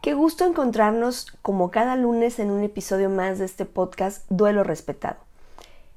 [0.00, 5.18] qué gusto encontrarnos como cada lunes en un episodio más de este podcast Duelo Respetado.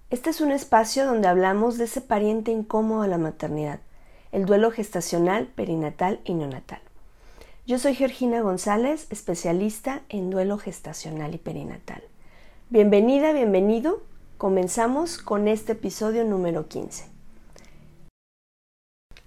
[0.09, 3.79] Este es un espacio donde hablamos de ese pariente incómodo de la maternidad,
[4.33, 6.81] el duelo gestacional, perinatal y neonatal.
[7.65, 12.03] Yo soy Georgina González, especialista en duelo gestacional y perinatal.
[12.69, 14.03] Bienvenida, bienvenido.
[14.37, 17.05] Comenzamos con este episodio número 15.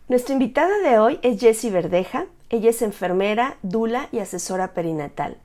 [0.08, 2.26] Nuestra invitada de hoy es Jessie Verdeja.
[2.48, 5.36] Ella es enfermera, dula y asesora perinatal.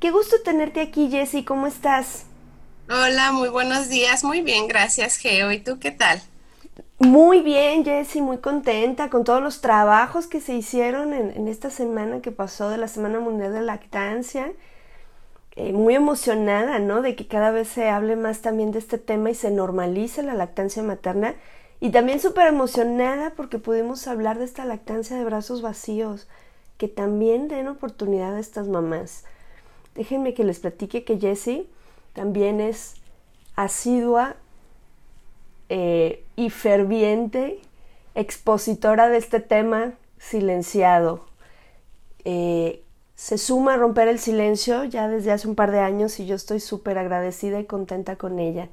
[0.00, 1.44] Qué gusto tenerte aquí, Jessie.
[1.44, 2.26] ¿Cómo estás?
[2.88, 4.24] Hola, muy buenos días.
[4.24, 5.52] Muy bien, gracias, Geo.
[5.52, 6.22] ¿Y tú qué tal?
[6.98, 11.70] Muy bien, Jessie, muy contenta con todos los trabajos que se hicieron en, en esta
[11.70, 14.52] semana que pasó de la Semana Mundial de Lactancia.
[15.56, 17.00] Eh, muy emocionada, ¿no?
[17.00, 20.34] De que cada vez se hable más también de este tema y se normalice la
[20.34, 21.34] lactancia materna.
[21.80, 26.28] Y también súper emocionada porque pudimos hablar de esta lactancia de brazos vacíos,
[26.78, 29.24] que también den oportunidad a estas mamás.
[29.94, 31.68] Déjenme que les platique que Jessie
[32.12, 32.94] también es
[33.56, 34.36] asidua
[35.68, 37.60] eh, y ferviente
[38.14, 41.26] expositora de este tema silenciado.
[42.24, 42.82] Eh,
[43.14, 46.34] se suma a romper el silencio ya desde hace un par de años y yo
[46.34, 48.68] estoy súper agradecida y contenta con ella.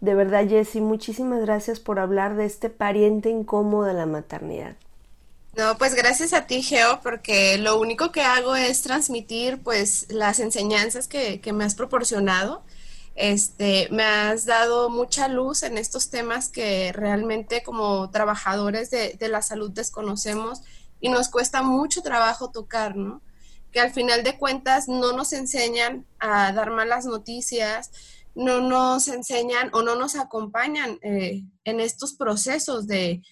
[0.00, 4.76] De verdad, Jessie, muchísimas gracias por hablar de este pariente incómodo de la maternidad.
[5.58, 10.38] No, pues gracias a ti, Geo, porque lo único que hago es transmitir pues las
[10.38, 12.62] enseñanzas que, que me has proporcionado.
[13.16, 19.28] Este, me has dado mucha luz en estos temas que realmente como trabajadores de, de
[19.28, 20.60] la salud desconocemos
[21.00, 23.20] y nos cuesta mucho trabajo tocar, ¿no?
[23.72, 27.90] Que al final de cuentas no nos enseñan a dar malas noticias,
[28.36, 33.22] no nos enseñan o no nos acompañan eh, en estos procesos de,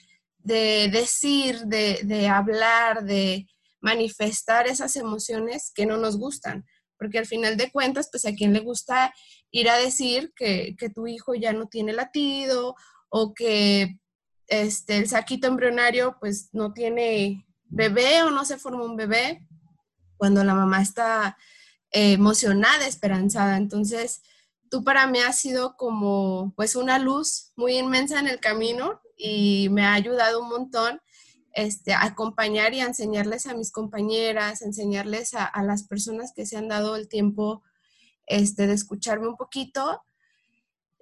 [0.46, 3.48] de decir, de, de, hablar, de
[3.80, 6.64] manifestar esas emociones que no nos gustan.
[6.96, 9.12] Porque al final de cuentas, pues a quien le gusta
[9.50, 12.76] ir a decir que, que tu hijo ya no tiene latido
[13.08, 13.98] o que
[14.46, 19.44] este, el saquito embrionario pues no tiene bebé o no se forma un bebé
[20.16, 21.36] cuando la mamá está
[21.90, 23.56] emocionada, esperanzada.
[23.56, 24.22] Entonces,
[24.70, 29.68] tú para mí has sido como pues una luz muy inmensa en el camino y
[29.70, 31.00] me ha ayudado un montón
[31.52, 36.46] este, a acompañar y a enseñarles a mis compañeras, a enseñarles a, las personas que
[36.46, 37.62] se han dado el tiempo
[38.26, 40.02] este, de escucharme un poquito,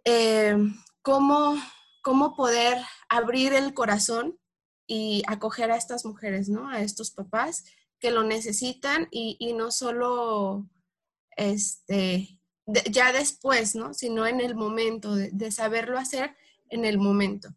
[0.05, 0.57] eh,
[1.03, 1.57] cómo,
[2.03, 4.39] cómo poder abrir el corazón
[4.87, 6.69] y acoger a estas mujeres, ¿no?
[6.69, 7.65] A estos papás
[7.99, 10.69] que lo necesitan y, y no solo
[11.37, 13.95] este, ya después, ¿no?
[13.95, 16.35] Sino en el momento, de, saberlo hacer
[16.71, 17.49] en el momento.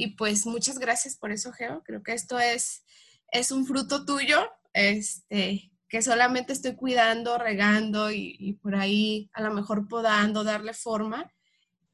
[0.00, 1.82] Y pues muchas gracias por eso, Geo.
[1.82, 2.84] Creo que esto es,
[3.32, 4.38] es un fruto tuyo,
[4.72, 11.28] este, que solamente estoy cuidando, regando y, por ahí a lo mejor podando, darle forma,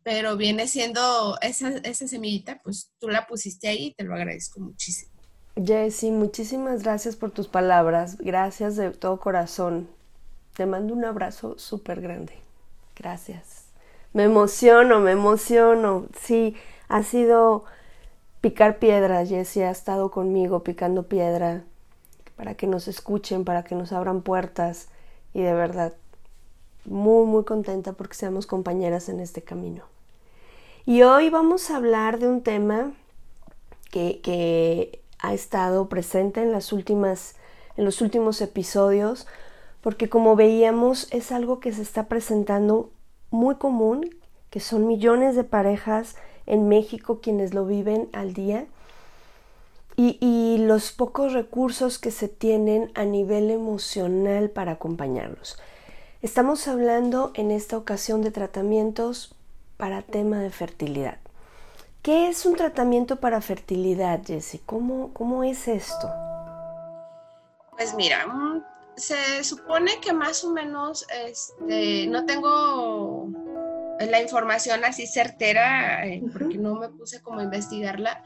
[0.02, 4.60] pero viene siendo esa, esa semillita, pues tú la pusiste ahí y te lo agradezco
[4.60, 5.10] muchísimo.
[5.56, 8.18] Jessie, muchísimas gracias por tus palabras.
[8.18, 9.88] Gracias de todo corazón.
[10.54, 12.34] Te mando un abrazo súper grande.
[12.96, 13.64] Gracias.
[14.12, 16.06] Me emociono, me emociono.
[16.20, 16.54] Sí,
[16.88, 17.64] ha sido
[18.44, 19.24] picar piedra.
[19.24, 21.64] Jessie ha estado conmigo picando piedra
[22.36, 24.88] para que nos escuchen, para que nos abran puertas.
[25.32, 25.94] Y de verdad,
[26.84, 29.84] muy, muy contenta porque seamos compañeras en este camino.
[30.84, 32.92] Y hoy vamos a hablar de un tema
[33.90, 37.36] que, que ha estado presente en, las últimas,
[37.78, 39.26] en los últimos episodios,
[39.80, 42.90] porque como veíamos es algo que se está presentando
[43.30, 44.14] muy común,
[44.50, 48.66] que son millones de parejas en México quienes lo viven al día
[49.96, 55.58] y, los pocos recursos que se tienen a nivel emocional para acompañarlos.
[56.22, 59.34] Estamos hablando en esta ocasión de tratamientos
[59.76, 61.18] para tema de fertilidad.
[62.02, 64.60] ¿Qué es un tratamiento para fertilidad, Jessie?
[64.66, 66.10] ¿Cómo, ¿Cómo es esto?
[67.76, 68.62] Pues mira, mm,
[68.96, 73.28] se supone que más o menos, este, no tengo
[74.00, 78.22] la información así certera, eh, porque no me puse como a investigarla,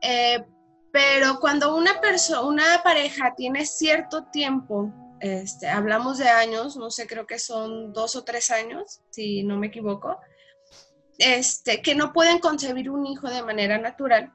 [0.00, 0.44] eh,
[0.92, 7.06] pero cuando una persona, una pareja tiene cierto tiempo, este, hablamos de años, no sé,
[7.06, 10.18] creo que son dos o tres años, si no me equivoco,
[11.18, 14.32] este, que no pueden concebir un hijo de manera natural,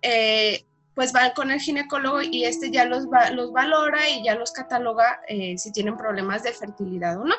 [0.00, 0.64] eh,
[0.94, 5.20] pues van con el ginecólogo y este ya los, los valora y ya los cataloga
[5.26, 7.34] eh, si tienen problemas de fertilidad o no,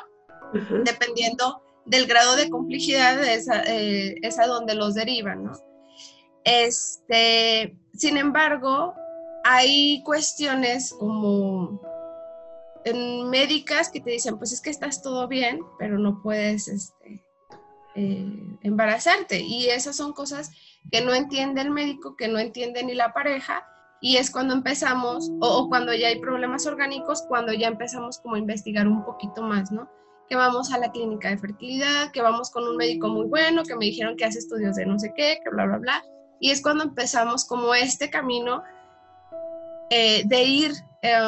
[0.84, 5.52] dependiendo del grado de complejidad, eh, es a donde los derivan, ¿no?
[6.44, 8.94] Este, sin embargo,
[9.44, 11.80] hay cuestiones como
[12.84, 17.24] en médicas que te dicen, pues es que estás todo bien, pero no puedes este,
[17.94, 19.40] eh, embarazarte.
[19.40, 20.50] Y esas son cosas
[20.90, 23.66] que no entiende el médico, que no entiende ni la pareja,
[24.00, 28.38] y es cuando empezamos, o, cuando ya hay problemas orgánicos, cuando ya empezamos como a
[28.38, 29.88] investigar un poquito más, ¿no?
[30.28, 33.76] Que vamos a la clínica de fertilidad, que vamos con un médico muy bueno, que
[33.76, 36.04] me dijeron que hace estudios de no sé qué, que bla, bla, bla.
[36.40, 38.62] Y es cuando empezamos como este camino
[39.90, 40.72] eh, de ir
[41.02, 41.18] eh,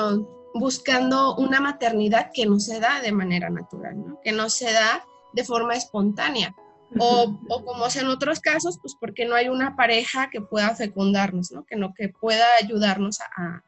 [0.54, 4.20] buscando una maternidad que no se da de manera natural, ¿no?
[4.22, 5.04] que no se da
[5.34, 6.54] de forma espontánea.
[6.98, 11.50] O, o, como en otros casos, pues porque no hay una pareja que pueda fecundarnos,
[11.50, 11.64] ¿no?
[11.66, 13.62] Que, no, que pueda ayudarnos a,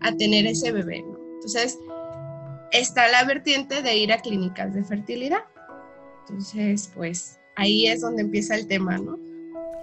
[0.00, 1.18] a tener ese bebé, ¿no?
[1.34, 1.78] Entonces,
[2.72, 5.44] está la vertiente de ir a clínicas de fertilidad.
[6.28, 9.18] Entonces, pues ahí es donde empieza el tema, ¿no?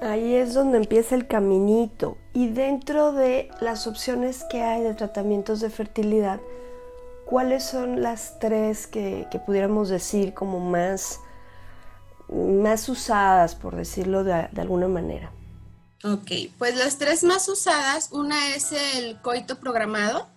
[0.02, 2.18] Ahí es donde empieza el caminito.
[2.34, 6.40] Y dentro de las opciones que hay de tratamientos de fertilidad,
[7.26, 11.20] ¿cuáles son las tres que, que pudiéramos decir como más,
[12.30, 15.32] más usadas, por decirlo de, de, alguna manera?
[16.04, 20.28] Ok, pues las tres más usadas, una es el coito programado,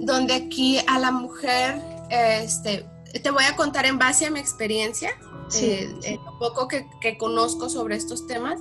[0.00, 1.80] donde aquí a la mujer,
[2.10, 2.86] este,
[3.22, 5.10] te voy a contar en base a mi experiencia,
[5.48, 5.66] sí.
[5.66, 8.60] eh, eh, lo poco que, que conozco sobre estos temas.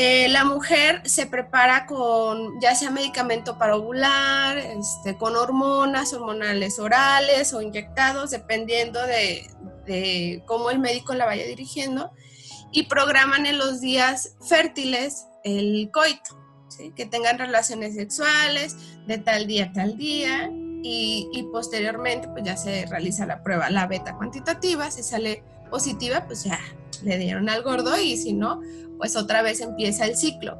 [0.00, 6.78] Eh, la mujer se prepara con ya sea medicamento para ovular, este, con hormonas, hormonales
[6.78, 9.50] orales o inyectados, dependiendo de,
[9.86, 12.12] de, cómo el médico la vaya dirigiendo,
[12.70, 16.37] y programan en los días fértiles el coito,
[16.94, 18.76] que tengan relaciones sexuales
[19.06, 20.50] de tal día a tal día,
[20.82, 26.24] y, y posteriormente pues ya se realiza la prueba, la beta cuantitativa, si sale positiva,
[26.26, 26.58] pues ya
[27.02, 28.60] le dieron al gordo y si no,
[28.96, 30.58] pues otra vez empieza el ciclo.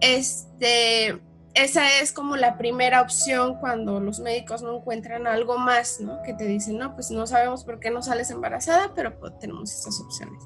[0.00, 1.20] Este,
[1.54, 6.22] esa es como la primera opción cuando los médicos no encuentran algo más, ¿no?
[6.22, 9.72] Que te dicen, no, pues no sabemos por qué no sales embarazada, pero pues, tenemos
[9.72, 10.42] estas opciones.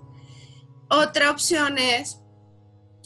[0.88, 2.20] Otra opción es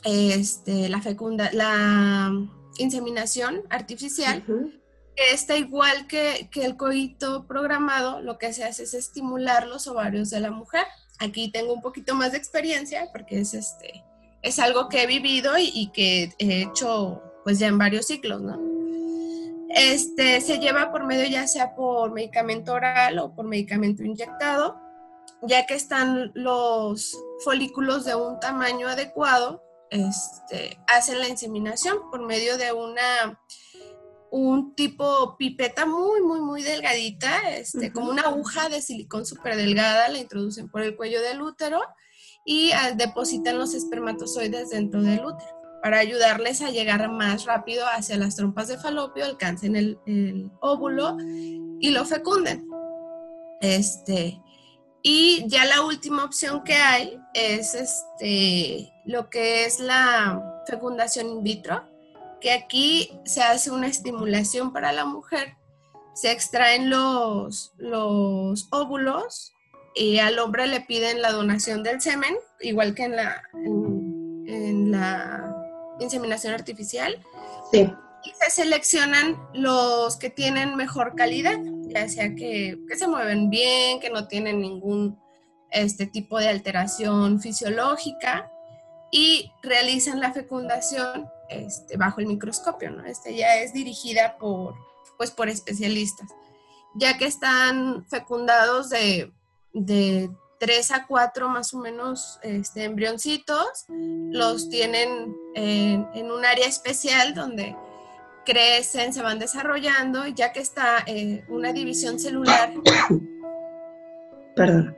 [0.05, 2.33] este, la fecunda, la
[2.79, 4.45] inseminación artificial.
[4.47, 4.81] Uh -huh.
[5.17, 10.31] Está igual que, que el coito programado, lo que se hace es estimular los ovarios
[10.31, 10.85] de la mujer.
[11.21, 14.05] Aquí tengo un poquito más de experiencia porque es este,
[14.43, 18.41] es algo que he vivido y, y, que he hecho pues ya en varios ciclos,
[18.41, 18.59] ¿no?
[19.69, 24.77] Este se lleva por medio ya sea por medicamento oral o por medicamento inyectado,
[25.43, 29.63] ya que están los folículos de un tamaño adecuado,
[29.95, 33.39] este, hacen la inseminación por medio de una
[34.31, 37.93] un tipo pipeta muy, muy, muy delgadita, este, uh -huh.
[37.93, 41.81] como una aguja de silicón súper delgada, la introducen por el cuello del útero
[42.45, 48.17] y uh, depositan los espermatozoides dentro del útero para ayudarles a llegar más rápido hacia
[48.17, 51.17] las trompas de falopio, alcancen el, el óvulo
[51.79, 52.67] y lo fecunden.
[53.61, 54.43] Este,
[55.07, 61.43] y ya la última opción que hay es este, lo que es la fecundación in
[61.43, 61.85] vitro,
[62.41, 65.59] que aquí se hace una estimulación para la mujer,
[66.15, 69.53] se extraen los, los óvulos
[69.95, 74.91] y al hombre le piden la donación del semen, igual que en la, en, en
[74.91, 75.55] la
[76.01, 77.23] inseminación artificial.
[77.71, 77.93] Sí.
[78.25, 81.59] Y se seleccionan los que tienen mejor calidad.
[81.95, 85.19] Ya sea que, se mueven bien, que no tienen ningún
[85.71, 88.51] este tipo de alteración fisiológica
[89.11, 93.05] y realizan la fecundación este, bajo el microscopio, ¿no?
[93.05, 94.75] Este ya es dirigida por,
[95.17, 96.29] pues, por especialistas,
[96.95, 99.33] ya que están fecundados de,
[99.73, 106.67] de 3 a 4 más o menos este, embrioncitos, los tienen en, en, un área
[106.67, 107.77] especial donde
[108.45, 112.73] crecen, se van desarrollando, ya que está eh, una división celular.
[114.57, 114.97] Perdón.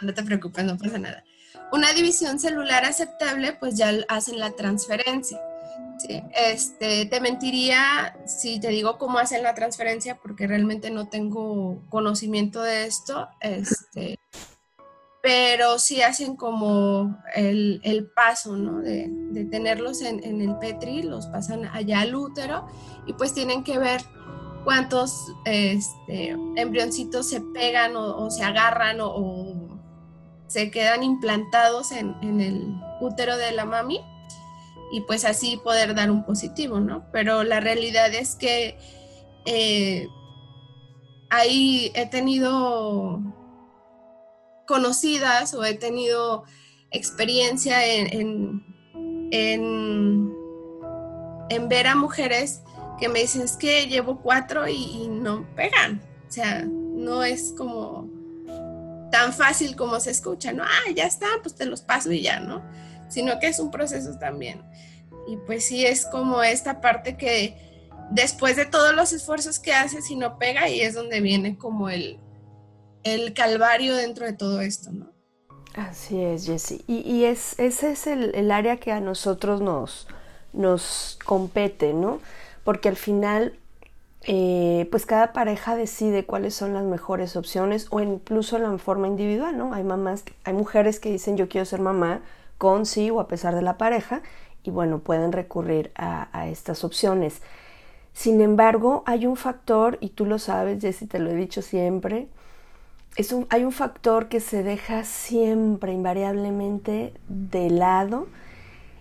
[0.00, 1.24] No te preocupes, no pasa nada.
[1.72, 5.38] Una división celular aceptable, pues ya hacen la transferencia.
[5.98, 11.82] Sí, este, te mentiría si te digo cómo hacen la transferencia porque realmente no tengo
[11.88, 14.20] conocimiento de esto, este,
[15.22, 18.80] pero sí hacen como el, el paso, ¿no?
[18.80, 22.66] De, de tenerlos en, en, el petri, los pasan allá al útero
[23.06, 24.00] y pues tienen que ver
[24.64, 29.78] cuántos este, embrioncitos se pegan o, se agarran o, o,
[30.46, 34.00] se quedan implantados en, en el útero de la mami
[34.90, 37.04] y pues así poder dar un positivo, ¿no?
[37.12, 38.78] Pero la realidad es que
[39.44, 40.08] eh,
[41.30, 43.20] ahí he tenido
[44.68, 46.44] conocidas o he tenido
[46.90, 48.62] experiencia en,
[49.32, 50.34] en,
[51.48, 52.60] en, ver a mujeres
[53.00, 56.02] que me dicen es que llevo cuatro y, y no pegan.
[56.28, 58.08] O sea, no es como
[59.10, 60.64] tan fácil como se escucha, ¿no?
[60.64, 62.62] Ah, ya está, pues te los paso y ya, ¿no?
[63.08, 64.62] Sino que es un proceso también.
[65.26, 67.56] Y pues sí, es como esta parte que
[68.10, 71.88] después de todos los esfuerzos que haces y no pega, y es donde viene como
[71.88, 72.18] el,
[73.04, 75.18] el calvario dentro de todo esto, ¿no?
[75.74, 76.82] Así es, Jessie.
[76.88, 80.08] Y, es, ese es el, área que a nosotros nos,
[80.52, 82.18] nos compete, ¿no?
[82.64, 83.56] Porque al final,
[84.22, 89.56] eh, pues cada pareja decide cuáles son las mejores opciones o incluso la forma individual,
[89.56, 89.72] ¿no?
[89.72, 92.22] Hay mamás, hay mujeres que dicen yo quiero ser mamá
[92.58, 94.22] con sí o a pesar de la pareja
[94.64, 97.40] y bueno, pueden recurrir a, a estas opciones.
[98.12, 102.26] Sin embargo, hay un factor, y tú lo sabes, Jessie, te lo he dicho siempre,
[103.50, 108.28] hay un factor que se deja siempre, invariablemente, de lado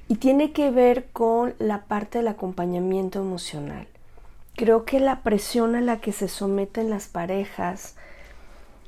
[0.07, 3.87] y tiene que ver con la parte del acompañamiento emocional.
[4.55, 7.95] Creo que la presión a la que se someten las parejas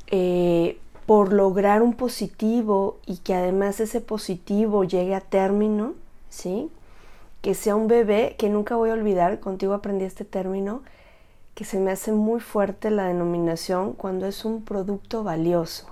[0.07, 5.93] eh, por lograr un positivo y que además ese positivo llegue a término,
[6.29, 6.71] ¿sí?
[7.41, 10.81] Que sea un bebé, que nunca voy a olvidar, contigo aprendí este término,
[11.59, 15.87] que se me hace muy fuerte la denominación cuando es un producto valioso.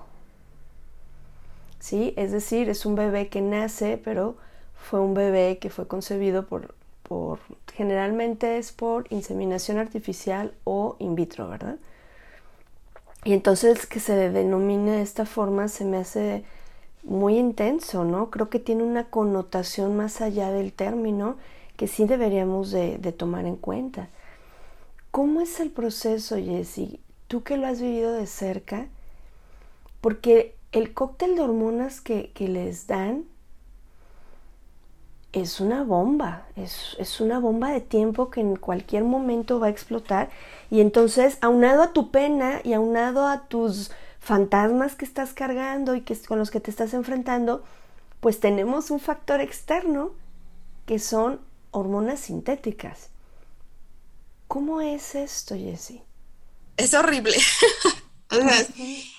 [1.78, 2.14] ¿Sí?
[2.16, 4.38] Es decir, es un bebé que nace, pero
[4.78, 7.40] fue un bebé que fue concebido por, por
[7.74, 11.76] generalmente es por inseminación artificial o in vitro, ¿verdad?
[13.26, 16.46] Y entonces que se denomine de esta forma se me hace
[17.04, 18.30] muy intenso, ¿no?
[18.30, 21.36] Creo que tiene una connotación más allá del término
[21.76, 24.08] que sí deberíamos de, de tomar en cuenta.
[25.18, 27.00] ¿Cómo es el proceso, Jessie?
[27.28, 28.86] Tú que lo has vivido de cerca,
[30.00, 33.26] porque el cóctel de hormonas que, que les dan
[35.34, 39.70] es una bomba, es, es, una bomba de tiempo que en cualquier momento va a
[39.72, 40.30] explotar.
[40.70, 46.02] Y entonces, aunado a tu pena y aunado a tus fantasmas que estás cargando y
[46.02, 47.64] que, con los que te estás enfrentando,
[48.20, 50.12] pues tenemos un factor externo
[50.86, 51.40] que son
[51.72, 53.10] hormonas sintéticas.
[54.48, 56.04] ¿Cómo es esto, Jessie?
[56.78, 57.36] Es horrible.
[58.32, 58.70] o sea, es,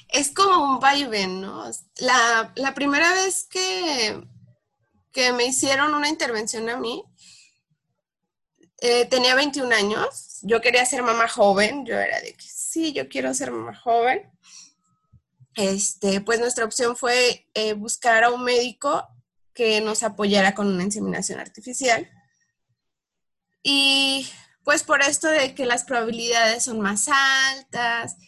[0.08, 1.70] es, como un vaivén, ¿no?
[1.99, 4.20] La, la primera vez que,
[5.12, 7.04] que, me hicieron una intervención a mí,
[8.80, 13.08] eh, tenía 21 años, yo quería ser mamá joven, yo era de que sí, yo
[13.08, 14.30] quiero ser mamá joven.
[15.56, 19.04] Este, pues nuestra opción fue eh, buscar a un médico
[19.52, 22.08] que nos apoyara con una inseminación artificial.
[23.64, 24.28] Y
[24.69, 28.19] pues por esto de que las probabilidades son más altas,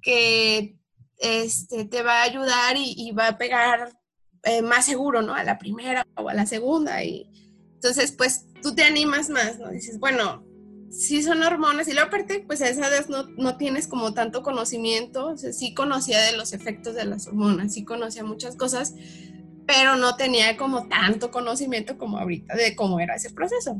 [0.00, 0.78] que
[1.18, 3.98] este, te va a ayudar y, va a pegar
[4.44, 5.34] eh, más seguro, ¿no?
[5.34, 7.02] A la primera o a la segunda.
[7.02, 7.28] Y
[7.74, 9.68] entonces, pues tú te animas más, ¿no?
[9.70, 10.46] Dices, bueno,
[10.92, 14.44] sí son hormonas y luego aparte, pues a esa vez no, no tienes como tanto
[14.44, 18.94] conocimiento, o sí conocía de los efectos de las hormonas, sí conocía muchas cosas,
[19.66, 23.76] pero no tenía como tanto conocimiento como ahorita de cómo era ese proceso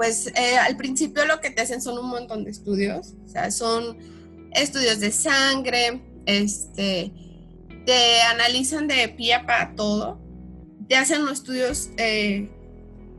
[0.00, 3.50] pues eh, al principio lo que te hacen son un montón de estudios, o sea,
[3.50, 3.98] son
[4.52, 7.12] estudios de sangre, este,
[7.84, 10.18] te analizan de pie a pa todo,
[10.88, 12.48] te hacen los estudios eh,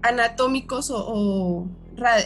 [0.01, 1.67] anatómicos o,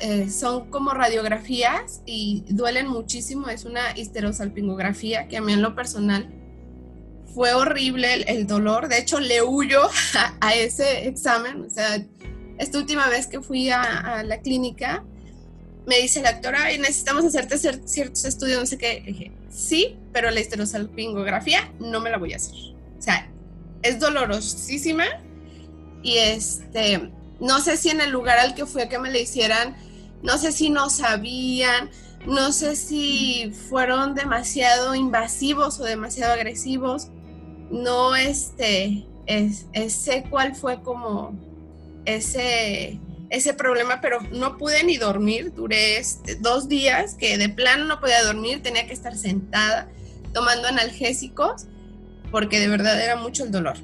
[0.02, 3.50] eh, son como radiografías y duelen muchísimo.
[3.50, 6.34] Es una histerosalpingografía que a mí en lo personal
[7.34, 8.88] fue horrible el, dolor.
[8.88, 9.82] De hecho, le huyo
[10.40, 11.66] a, ese examen.
[11.66, 12.02] O sea,
[12.58, 15.04] esta última vez que fui a, la clínica,
[15.86, 19.04] me dice la doctora, Ay, necesitamos hacerte ciertos estudios, no sé qué.
[19.06, 22.56] dije, sí, pero la histerosalpingografía no me la voy a hacer.
[22.98, 23.30] O sea,
[23.84, 25.06] es dolorosísima
[26.02, 29.22] y este, no sé si en el lugar al que fui a que me le
[29.22, 29.76] hicieran,
[30.24, 31.90] no sé si no sabían,
[32.26, 37.10] no sé si fueron demasiado invasivos o demasiado agresivos,
[37.70, 41.38] no este, es, sé cuál fue como
[42.06, 47.86] ese, ese problema, pero no pude ni dormir, duré este, dos días que de plano
[47.86, 49.90] no podía dormir, tenía que estar sentada
[50.34, 51.68] tomando analgésicos
[52.32, 53.78] porque de verdad era mucho el dolor.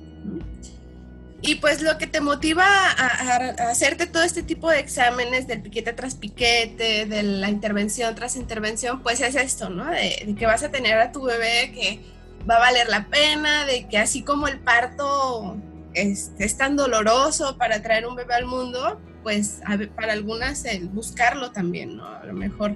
[1.44, 5.94] Y pues lo que te motiva a, hacerte todo este tipo de exámenes del piquete
[5.94, 9.86] tras piquete, de la intervención tras intervención, pues es esto, ¿no?
[9.86, 12.00] De, que vas a tener a tu bebé que
[12.48, 15.58] va a valer la pena, de que así como el parto
[15.94, 19.62] es, es tan doloroso para traer un bebé al mundo, pues
[19.96, 22.06] para algunas el buscarlo también, ¿no?
[22.06, 22.76] A lo mejor.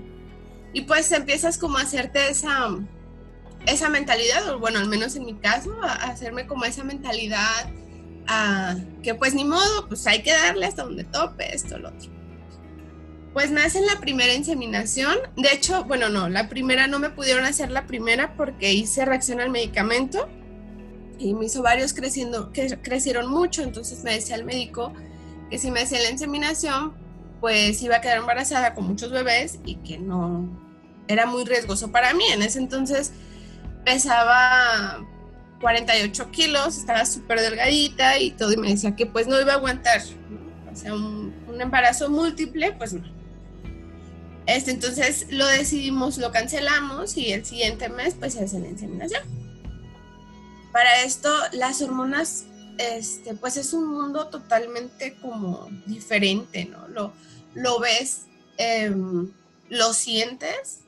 [0.74, 2.70] Y pues empiezas como a hacerte esa,
[3.66, 7.70] esa mentalidad, o bueno, al menos en mi caso, a hacerme como esa mentalidad
[9.04, 12.10] que pues ni modo, pues hay que darle hasta donde tope esto, lo otro.
[13.34, 15.18] Pues me hacen la primera inseminación.
[15.36, 19.42] De hecho, bueno, no, la primera no me pudieron hacer la primera porque hice reacción
[19.42, 20.28] al medicamento
[21.20, 23.64] y mis ovarios creciendo, que crecieron mucho.
[23.64, 24.94] Entonces me decía el médico
[25.50, 26.94] que si me hacía la inseminación,
[27.42, 30.48] pues iba a quedar embarazada con muchos bebés y que no
[31.08, 32.26] era muy riesgoso para mí.
[32.32, 33.12] En ese entonces
[33.84, 35.06] pesaba
[35.62, 39.56] 48 kilos, estaba súper delgadita y todo, y me decía que pues no iba a
[39.56, 40.02] aguantar,
[40.72, 43.04] o sea, un, embarazo múltiple, pues no.
[44.46, 49.24] Este, entonces lo decidimos, lo cancelamos y el siguiente mes pues se hace la inseminación.
[50.76, 56.90] Para esto las hormonas, este, pues es un mundo totalmente como diferente, ¿no?
[56.90, 57.14] Lo,
[57.54, 58.24] lo ves,
[58.58, 59.32] em,
[59.70, 60.82] lo sientes,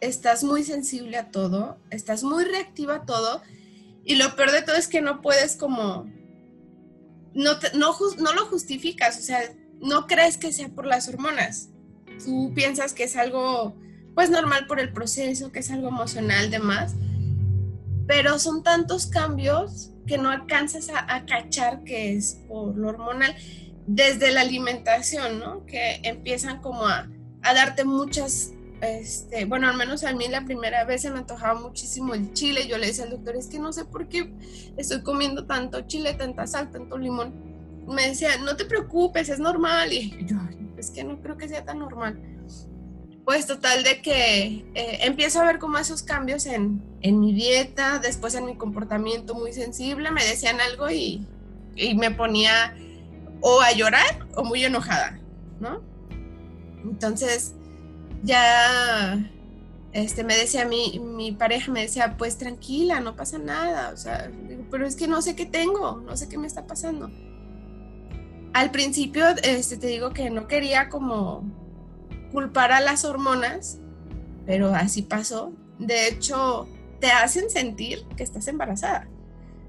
[0.00, 3.42] estás muy sensible a todo, estás muy reactiva a todo
[4.02, 6.10] y lo peor de todo es que no puedes como,
[7.34, 9.42] no, no, no lo justificas, o sea,
[9.78, 11.68] no crees que sea por las hormonas.
[12.24, 13.76] Tú piensas que es algo,
[14.14, 16.94] pues normal por el proceso, que es algo emocional, demás.
[18.08, 23.36] Pero son tantos cambios que no alcanzas a, cachar que es por lo hormonal.
[23.86, 25.64] Desde la alimentación, ¿no?
[25.64, 27.08] Que empiezan como a,
[27.42, 31.60] a darte muchas este, bueno, al menos a mí la primera vez se me antojaba
[31.60, 32.68] muchísimo el chile.
[32.68, 34.32] Yo le decía al doctor, es que no sé por qué
[34.76, 37.34] estoy comiendo tanto chile, tanta sal, tanto limón.
[37.88, 39.92] Me decía, no te preocupes, es normal.
[39.92, 40.36] Y yo,
[40.76, 42.20] es que no creo que sea tan normal.
[43.28, 47.98] Pues total de que eh, empiezo a ver como esos cambios en, en, mi dieta,
[47.98, 51.26] después en mi comportamiento muy sensible, me decían algo y,
[51.76, 52.74] y me ponía
[53.42, 55.20] o a llorar o muy enojada,
[55.60, 55.82] ¿no?
[56.82, 57.52] Entonces,
[58.22, 59.30] ya
[59.92, 64.30] este, me decía mi, mi pareja, me decía, pues tranquila, no pasa nada, o sea,
[64.70, 67.10] pero es que no sé qué tengo, no sé qué me está pasando.
[68.54, 71.57] Al principio, este, te digo que no quería como
[72.32, 73.78] culpar a las hormonas,
[74.46, 75.52] pero así pasó.
[75.78, 76.68] De hecho,
[77.00, 79.08] te hacen sentir que estás embarazada,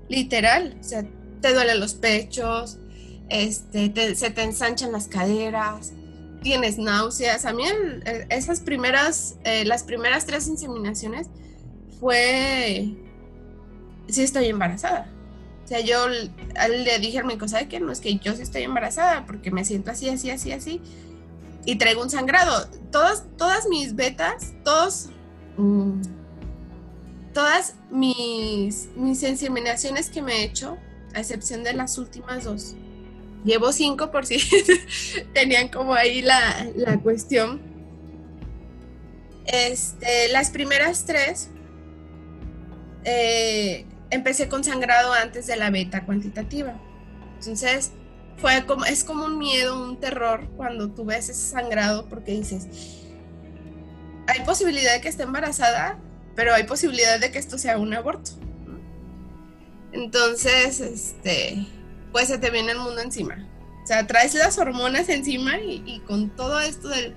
[0.08, 1.06] literal, o sea,
[1.42, 2.80] te duelen los pechos,
[3.30, 5.94] este, se te ensanchan las caderas,
[6.42, 7.46] tienes náuseas.
[7.46, 7.64] A mí
[8.30, 11.28] esas primeras, eh, las primeras tres inseminaciones
[12.00, 12.96] fue,
[14.08, 15.08] sí estoy embarazada.
[15.64, 17.80] O sea, yo le dije al médico, ¿sabe qué?
[17.80, 20.82] No es que yo sí estoy embarazada porque me siento así, así, así, así.
[21.66, 22.68] Y traigo un sangrado.
[22.92, 25.10] Todas, todas mis betas, todos,
[25.58, 26.02] mm,
[27.34, 30.78] todas mis, mis inseminaciones que me he hecho,
[31.14, 32.76] a excepción de las últimas dos,
[33.44, 34.40] Llevo cinco por si
[35.34, 37.62] tenían como ahí la, cuestión.
[39.46, 41.50] Este, las primeras tres
[43.06, 46.80] eh, empecé con sangrado antes de la beta cuantitativa.
[47.40, 47.92] Entonces,
[48.42, 52.68] fue como, es como un miedo, un terror cuando tú ves ese sangrado porque dices,
[54.28, 55.98] hay posibilidad de que esté embarazada,
[56.36, 58.32] pero hay posibilidad de que esto sea un aborto.
[59.92, 61.68] Entonces, este,
[62.12, 63.48] pues se te viene el mundo encima.
[63.84, 67.14] O sea, traes las hormonas encima y, con todo esto de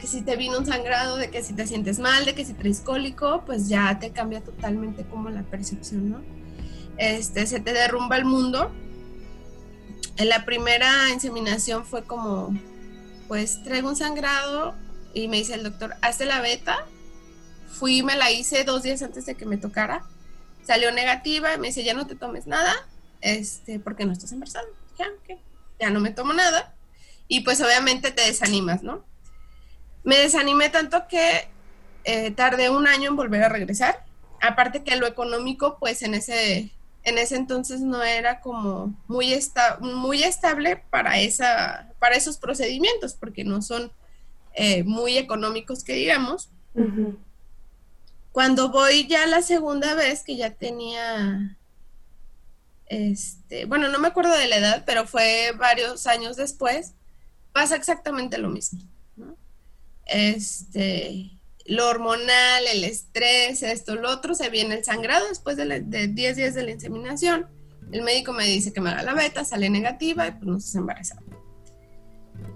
[0.00, 2.54] que si te vino un sangrado, de que si te sientes mal, de que si
[2.54, 6.22] traes cólico, pues ya te cambia totalmente como la percepción, ¿no?
[6.96, 8.72] Este, se te derrumba el mundo.
[10.16, 12.54] En la primera inseminación fue como,
[13.28, 14.74] pues traigo un sangrado
[15.12, 16.86] y me dice el doctor, hazte la beta.
[17.68, 20.04] Fui, me la hice dos días antes de que me tocara.
[20.66, 22.74] Salió negativa me dice, ya no te tomes nada,
[23.20, 24.66] este, porque no estás embarazada.
[24.98, 25.06] Ya,
[25.78, 26.74] ya no me tomo nada.
[27.28, 29.04] Y pues obviamente te desanimas, ¿no?
[30.02, 31.48] Me desanimé tanto que
[32.04, 34.04] eh, tardé un año en volver a regresar.
[34.40, 36.70] Aparte que lo económico, pues en ese,
[37.06, 43.14] en ese entonces no era como muy, esta, muy estable para, esa, para esos procedimientos,
[43.14, 43.92] porque no son
[44.54, 46.50] eh, muy económicos que digamos.
[48.32, 51.56] Cuando voy ya la segunda vez, que ya tenía,
[52.86, 56.94] este, bueno, no me acuerdo de la edad, pero fue varios años después,
[57.52, 58.80] pasa exactamente lo mismo.
[60.06, 61.30] Este,
[61.68, 66.54] lo hormonal, el estrés, esto, lo otro, se viene el sangrado después de, 10 días
[66.54, 67.46] de la inseminación.
[67.92, 70.78] El médico me dice que me haga la beta, sale negativa y pues no se
[70.78, 71.22] embarazada.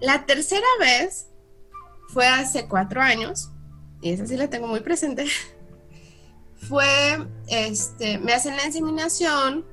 [0.01, 1.29] La tercera vez
[2.09, 3.51] fue hace cuatro años,
[4.03, 5.27] y esa sí la tengo muy presente.
[6.69, 9.65] Fue, este, me hacen la inseminación,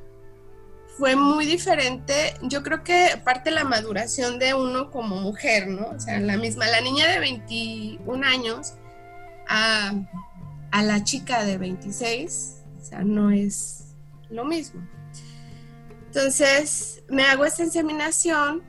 [0.98, 2.34] fue muy diferente.
[2.44, 5.90] Yo creo que parte de la maduración de uno como mujer, ¿no?
[5.90, 8.74] O sea, la misma, la niña de 21 años
[9.48, 9.94] a,
[10.72, 13.96] a la chica de 26, o sea, no es
[14.30, 14.82] lo mismo.
[16.08, 18.64] Entonces, me hago esta inseminación,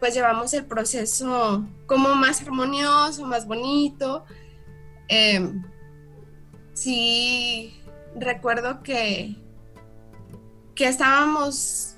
[0.00, 4.24] pues llevamos el proceso como más armonioso, más bonito.
[5.08, 5.52] Eh,
[6.74, 7.80] sí,
[8.14, 9.36] recuerdo que
[10.74, 11.96] que estábamos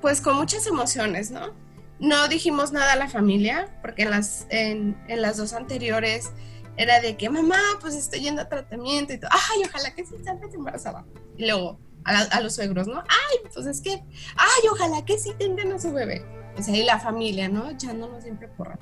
[0.00, 1.54] pues con muchas emociones, ¿no?
[1.98, 6.30] No dijimos nada a la familia, porque en las, en, las dos anteriores
[6.76, 10.14] era de que mamá, pues estoy yendo a tratamiento y todo, ay, ojalá que sí
[10.24, 11.04] salgas embarazada.
[11.36, 13.00] Y luego a, los suegros, ¿no?
[13.00, 16.24] Ay, pues es que, ay, ojalá que sí tengan a su bebé.
[16.56, 17.68] O sea, y la familia, ¿no?
[17.70, 18.78] Echándonos siempre porra.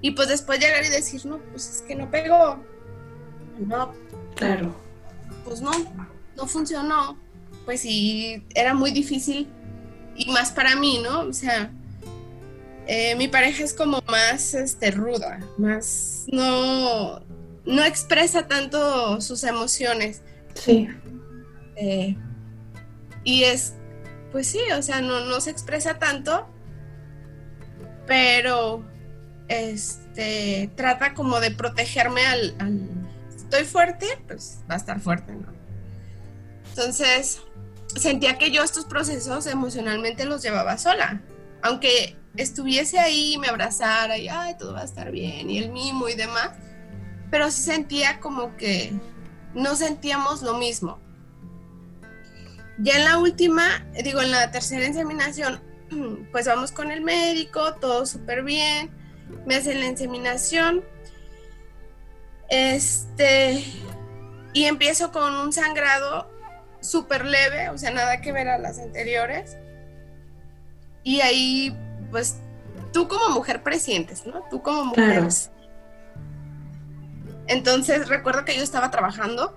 [0.00, 2.62] Y pues después llegar y decir, no, pues es que no pegó.
[3.58, 3.92] No.
[4.36, 4.74] Claro.
[5.44, 5.70] Pues no,
[6.36, 7.16] no funcionó
[7.64, 9.48] pues sí, era muy difícil
[10.16, 11.20] y más para mí, ¿no?
[11.20, 11.70] O sea,
[12.86, 17.20] eh, mi pareja es como más este, ruda, más no,
[17.64, 20.22] no expresa tanto sus emociones.
[20.54, 20.88] Sí.
[21.76, 22.16] Eh,
[23.24, 23.74] y es,
[24.32, 26.48] pues sí, o sea, no, no se expresa tanto,
[28.06, 28.84] pero
[29.48, 32.80] este trata como de protegerme al, al
[33.34, 35.52] estoy fuerte, pues va a estar fuerte, ¿no?
[36.70, 37.42] Entonces,
[37.94, 41.20] sentía que yo estos procesos emocionalmente los llevaba sola.
[41.62, 46.08] Aunque estuviese ahí, me abrazara y, ay, todo va a estar bien, y el mimo
[46.08, 46.50] y demás,
[47.30, 48.92] pero sí sentía como que
[49.54, 50.98] no sentíamos lo mismo.
[52.78, 55.62] Ya en la última, digo, en la tercera inseminación,
[56.32, 58.90] pues vamos con el médico, todo súper bien,
[59.46, 60.84] me hacen la inseminación,
[62.48, 63.64] este,
[64.52, 66.30] y empiezo con un sangrado
[66.80, 69.56] súper leve, o sea, nada que ver a las anteriores.
[71.04, 71.76] Y ahí,
[72.10, 72.36] pues,
[72.92, 74.44] tú como mujer presientes, ¿no?
[74.50, 75.28] Tú como mujer.
[77.46, 79.56] Entonces, recuerdo que yo estaba trabajando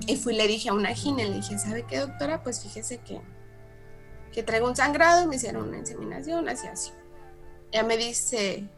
[0.00, 2.42] y fui le dije a una gine, le dije, ¿sabe qué, doctora?
[2.42, 3.20] Pues fíjese que,
[4.32, 6.90] que traigo un sangrado, me hicieron una inseminación, así, así.
[7.72, 8.68] Ella me dice,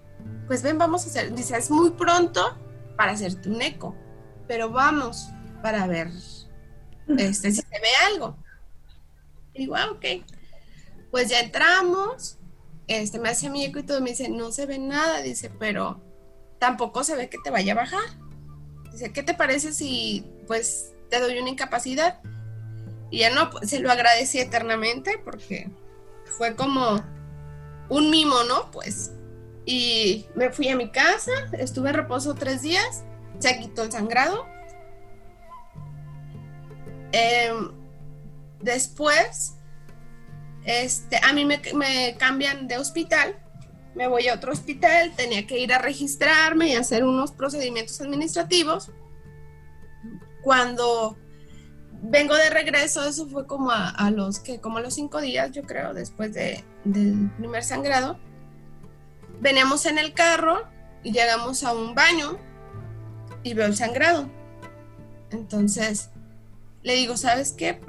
[0.47, 2.57] pues ven, vamos a hacer, dice, es muy pronto
[2.97, 3.95] para hacerte un eco,
[4.47, 5.31] pero vamos
[5.63, 6.09] para ver
[7.17, 8.37] este, si se ve algo.
[9.55, 10.05] Y digo, ah, ok.
[11.11, 12.39] Pues ya entramos,
[12.87, 16.01] este, me hace mi eco y todo, me dice, no se ve nada, dice, pero
[16.59, 18.05] tampoco se ve que te vaya a bajar.
[18.93, 22.21] Dice, ¿qué te parece si, pues, te doy una incapacidad?
[23.11, 25.71] Y ya no, pues, se lo agradecí eternamente porque
[26.37, 27.03] fue como
[27.89, 28.71] un mimo, ¿no?
[28.71, 29.13] Pues,
[29.65, 33.05] y me fui a mi casa, estuve en reposo tres días,
[33.39, 34.47] se quitó el sangrado
[37.13, 37.71] Em,
[38.61, 39.55] después,
[40.65, 41.61] este, a mí me,
[42.19, 43.37] cambian de hospital,
[43.95, 48.91] me voy a otro hospital, tenía que ir a registrarme y hacer unos procedimientos administrativos.
[50.43, 51.17] Cuando
[52.03, 55.95] vengo de regreso, eso fue como a, los que, como los cinco días, yo creo,
[55.95, 58.19] después de, del primer sangrado.
[59.41, 60.69] Veníamos en el carro
[61.03, 62.39] y llegamos a un baño
[63.43, 64.31] y veo el sangrado.
[65.31, 66.11] Entonces,
[66.83, 67.81] le digo, ¿sabes qué?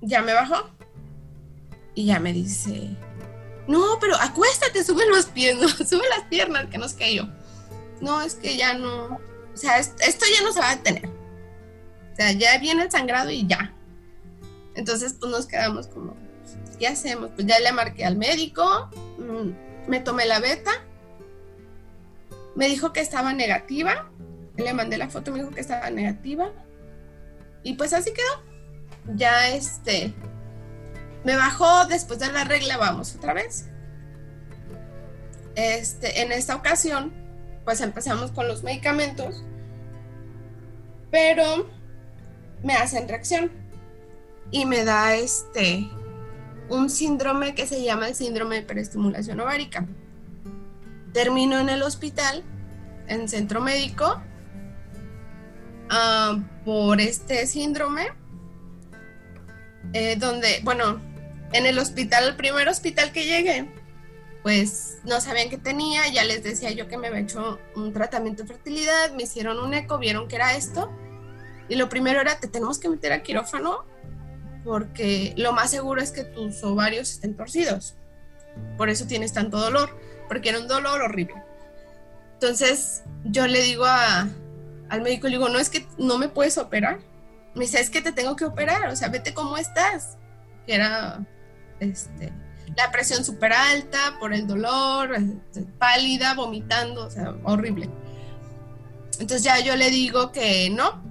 [0.00, 0.77] Ya me bajó.
[1.94, 2.96] Y ya me dice,
[3.66, 7.28] no, pero acuéstate, sube los pies, no, sube las piernas, que nos cayó.
[8.00, 11.06] No, es que ya no, o sea, esto ya no se va a detener.
[11.06, 13.74] O sea, ya viene el sangrado y ya.
[14.74, 16.16] Entonces, pues nos quedamos como,
[16.78, 17.30] ¿qué hacemos?
[17.34, 20.70] Pues ya le marqué al médico, mm, me tomé la beta,
[22.54, 24.10] me dijo que estaba negativa,
[24.56, 26.52] le mandé la foto, me dijo que estaba negativa,
[27.62, 29.16] y pues así quedó.
[29.16, 30.14] Ya este,
[31.24, 33.66] me bajó después de la regla, vamos otra vez.
[35.54, 37.12] Este, en esta ocasión,
[37.64, 39.44] pues empezamos con los medicamentos,
[41.10, 41.68] pero
[42.62, 43.50] me hacen reacción
[44.50, 45.88] y me da este
[46.68, 49.86] un síndrome que se llama el síndrome de perestimulación ovárica.
[51.12, 52.44] Termino en el hospital,
[53.06, 54.22] en centro médico,
[55.90, 58.08] ah, por este síndrome,
[59.94, 61.00] eh, donde, bueno,
[61.52, 63.68] en el hospital, el primer hospital que llegué,
[64.42, 68.42] pues no sabían qué tenía, ya les decía yo que me había hecho un tratamiento
[68.42, 70.90] de fertilidad, me hicieron un eco, vieron que era esto,
[71.68, 73.84] y lo primero era, te tenemos que meter a quirófano
[74.64, 77.94] porque lo más seguro es que tus ovarios estén torcidos.
[78.76, 79.96] Por eso tienes tanto dolor,
[80.28, 81.42] porque era un dolor horrible.
[82.34, 86.98] Entonces yo le digo al médico, le digo, no es que no me puedes operar.
[87.54, 90.18] Me dice, es que te tengo que operar, o sea, vete cómo estás.
[90.66, 91.26] Que era
[91.80, 92.32] este,
[92.76, 97.88] la presión súper alta por el dolor, este, pálida, vomitando, o sea, horrible.
[99.18, 101.02] Entonces ya yo le digo que no,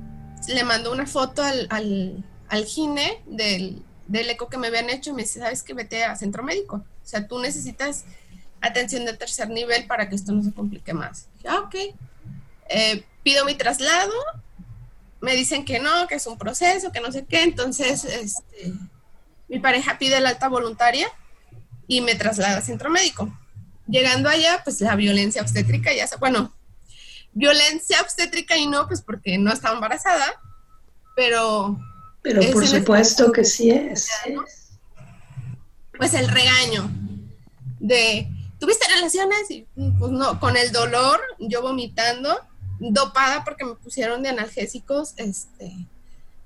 [0.48, 1.68] le mando una foto al,
[2.50, 5.74] al gine del, eco que me habían hecho y me dice, ¿sabes qué?
[5.74, 6.78] Vete a centro médico.
[6.78, 8.06] O sea, tú necesitas
[8.62, 11.28] atención de tercer nivel para que esto no se complique más.
[11.48, 11.76] ah, ok.
[12.70, 14.14] Eh, pido mi traslado,
[15.22, 17.44] me dicen que no, que es un proceso, que no sé qué.
[17.44, 18.74] Entonces, este,
[19.48, 21.08] mi pareja pide la alta voluntaria
[21.88, 23.32] y me traslada a centro médico.
[23.88, 26.54] Llegando allá, pues la violencia obstétrica ya se, bueno,
[27.32, 30.26] violencia obstétrica y no, pues porque no estaba embarazada,
[31.16, 31.80] pero
[32.28, 34.10] pero por supuesto que sí es.
[35.98, 36.90] Pues el regaño
[37.80, 38.30] de,
[38.60, 39.50] ¿tuviste relaciones?
[39.50, 39.66] Y
[40.00, 42.38] pues no, con el dolor, yo vomitando,
[42.80, 45.74] dopada porque me pusieron de analgésicos, este,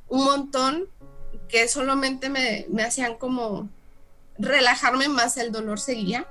[0.08, 0.88] un montón
[1.52, 3.70] que solamente me, me hacían como
[4.38, 6.28] relajarme más, el dolor seguía.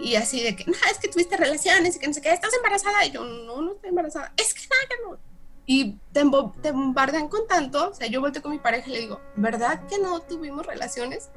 [0.00, 2.52] Y así de que, no, es que tuviste relaciones y que no sé qué, ¿estás
[2.54, 3.04] embarazada?
[3.06, 4.32] Y yo, no, no estoy embarazada.
[4.36, 5.18] Es que nada, no
[5.66, 6.22] y te,
[6.62, 9.86] te, bombardean con tanto, o sea, yo volteo con mi pareja y le digo, ¿verdad
[9.88, 11.30] que no tuvimos relaciones?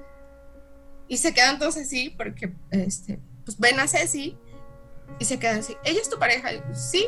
[1.08, 4.38] Y se quedan todos así, porque, este, pues ven a Ceci
[5.20, 6.50] y se quedan así, ¿ella es tu pareja?
[6.74, 7.08] sí,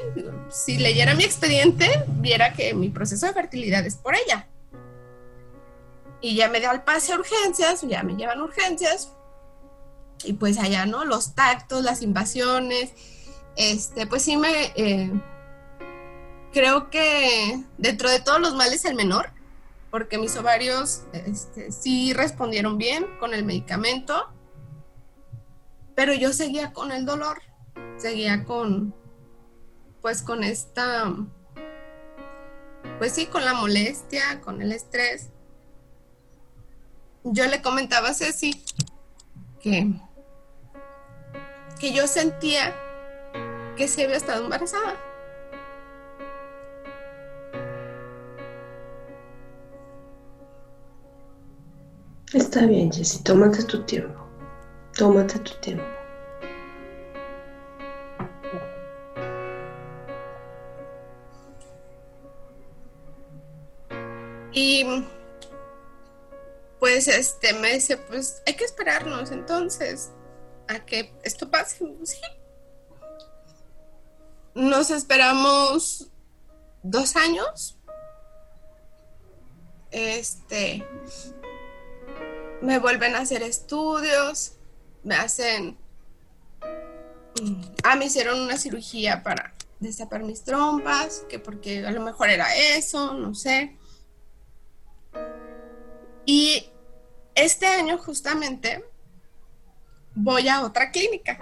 [0.49, 4.47] si leyera mi expediente, viera que mi proceso de fertilidad es por ella.
[6.21, 9.13] Y ya me da el pase a urgencias, ya me llevan urgencias,
[10.23, 11.05] y pues allá, ¿no?
[11.05, 12.93] Los tactos, las invasiones,
[13.55, 14.73] este, pues sí me...
[14.75, 15.11] Eh,
[16.51, 19.31] creo que dentro de todos los males el menor,
[19.91, 24.29] porque mis ovarios este, sí respondieron bien con el medicamento,
[25.95, 27.41] pero yo seguía con el dolor,
[27.97, 28.95] seguía con,
[30.01, 31.13] pues con esta,
[32.97, 35.29] pues sí, con la molestia, con el estrés.
[37.23, 38.63] Yo le comentaba a Ceci
[39.61, 39.91] que,
[41.79, 42.75] que yo sentía
[43.75, 44.95] que se había estado embarazada
[52.33, 54.19] Está bien, Jessy, tómate tu tiempo.
[54.95, 55.83] Tómate tu tiempo.
[64.51, 64.85] Y
[66.89, 70.09] pues este me dice, pues hay que esperarnos entonces
[70.67, 71.85] a que esto pase.
[74.55, 76.09] Nos esperamos
[76.81, 77.77] dos años.
[79.91, 80.83] Este,
[82.63, 84.53] me vuelven a hacer estudios,
[85.03, 85.77] me hacen...
[87.83, 92.55] Ah, me hicieron una cirugía para destapar mis trompas, que porque a lo mejor era
[92.55, 93.77] eso, no sé.
[96.25, 96.71] Y
[97.43, 98.83] este año justamente
[100.15, 101.39] voy a otra clínica.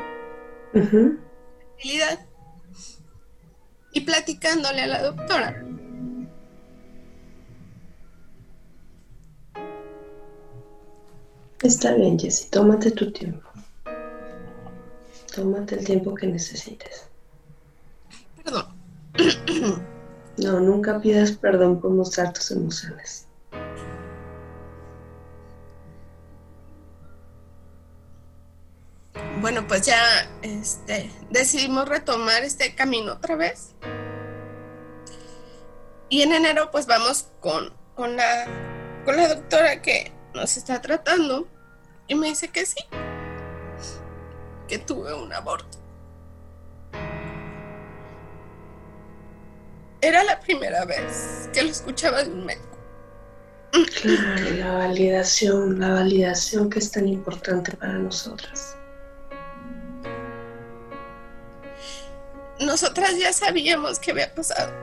[3.93, 5.63] Y platicándole a la doctora,
[11.63, 13.49] Está bien, Jessy, tómate tu tiempo.
[15.35, 17.09] Tómate el tiempo que necesites.
[18.43, 18.65] Perdón.
[20.37, 23.26] No, nunca pidas perdón por mostrar tus emociones.
[29.67, 33.75] Pues ya este, decidimos retomar este camino otra vez.
[36.09, 38.45] Y en enero pues vamos con, con, la,
[39.03, 41.47] con la doctora que nos está tratando
[42.07, 42.77] y me dice que sí.
[44.69, 45.77] que tuve un aborto.
[49.99, 52.77] Era la primera vez que lo escuchaba de un médico.
[54.01, 58.76] Claro, la validación, la validación que es tan importante para nosotras.
[62.59, 64.73] Nosotras ya sabíamos qué había pasado.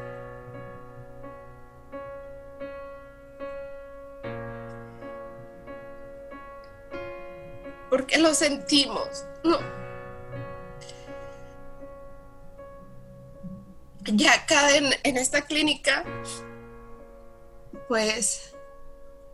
[7.91, 9.59] Porque lo sentimos, ¿no?
[14.05, 16.05] Ya acá en, en esta clínica,
[17.89, 18.55] pues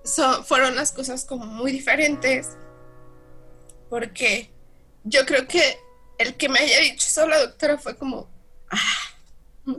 [0.04, 2.56] son, fueron las cosas como muy diferentes.
[3.88, 4.50] Porque
[5.04, 5.78] yo creo que
[6.20, 8.28] el que me haya dicho eso la doctora fue como,
[8.70, 9.74] ah,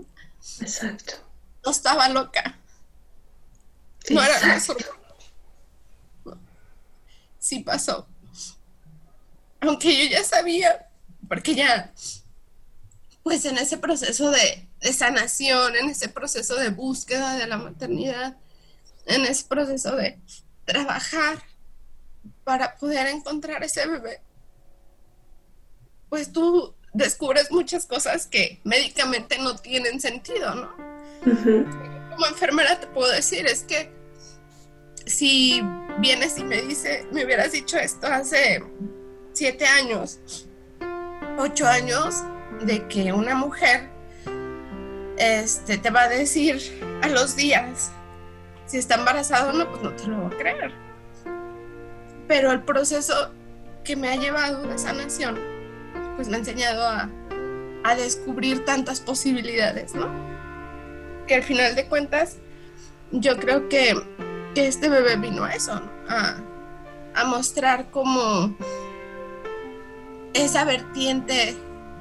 [0.59, 1.13] Exacto.
[1.63, 2.57] no estaba loca.
[4.09, 4.91] No era sorpresa.
[6.25, 6.39] No.
[7.37, 8.07] Sí pasó.
[9.59, 10.89] Aunque yo ya sabía,
[11.29, 11.93] porque ya,
[13.21, 18.35] pues en ese proceso de, de sanación, en ese proceso de búsqueda de la maternidad,
[19.05, 20.19] en ese proceso de
[20.65, 21.43] trabajar
[22.43, 24.21] para poder encontrar ese bebé,
[26.11, 30.75] pues tú descubres muchas cosas que médicamente no tienen sentido, ¿no?
[32.11, 33.89] Como enfermera te puedo decir, es que
[35.05, 35.63] si
[35.99, 38.61] vienes y me dice, me hubieras dicho esto hace
[39.31, 40.19] siete años,
[41.37, 42.23] ocho años,
[42.59, 43.89] de que una mujer
[45.17, 46.59] este, te va a decir
[47.01, 47.89] a los días
[48.65, 50.71] si está embarazada o no, pues no te lo voy a creer.
[52.27, 53.31] Pero el proceso
[53.85, 55.50] que me ha llevado de sanación,
[56.15, 57.09] pues me ha enseñado a,
[57.83, 60.09] a descubrir tantas posibilidades, ¿no?
[61.27, 62.37] Que al final de cuentas,
[63.11, 63.95] yo creo que,
[64.55, 65.91] que este bebé vino a eso, ¿no?
[66.09, 66.35] a,
[67.15, 68.55] a mostrar como
[70.33, 71.55] esa vertiente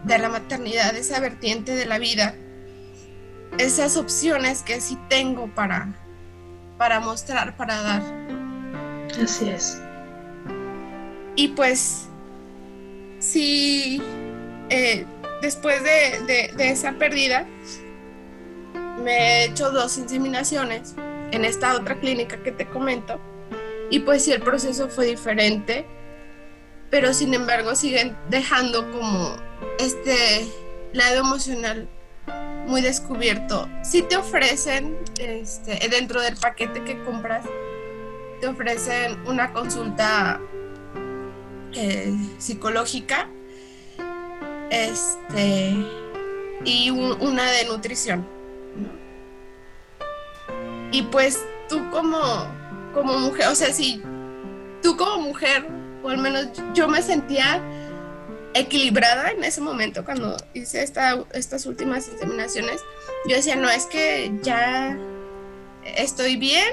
[0.04, 2.34] de la maternidad, esa vertiente de la vida,
[3.58, 5.94] esas opciones que sí tengo para,
[6.78, 8.02] para mostrar, para dar.
[9.22, 9.80] Así es.
[11.36, 12.09] Y pues,
[13.20, 14.02] sí,
[14.68, 15.04] eh,
[15.42, 17.46] después de, de- esa pérdida,
[19.04, 20.94] me he hecho dos inseminaciones
[21.30, 23.20] en esta otra clínica que te comento.
[23.88, 25.86] Y pues sí, el proceso fue diferente,
[26.90, 29.36] pero sin embargo siguen dejando como
[29.78, 30.46] este
[30.92, 31.88] lado emocional
[32.66, 33.68] muy descubierto.
[33.82, 37.44] Si te ofrecen, este, dentro del paquete que compras,
[38.40, 40.40] te ofrecen una consulta
[41.74, 43.28] eh, psicológica
[44.70, 45.74] este,
[46.64, 48.26] y un- una de nutrición.
[48.76, 48.88] ¿no?
[50.92, 52.18] Y pues tú como,
[52.94, 54.02] como mujer, o sea, si
[54.82, 55.66] tú como mujer,
[56.02, 57.62] o al menos yo me sentía
[58.54, 62.80] equilibrada en ese momento cuando hice esta, estas últimas inseminaciones,
[63.28, 64.98] yo decía, no, es que ya
[65.84, 66.66] estoy bien,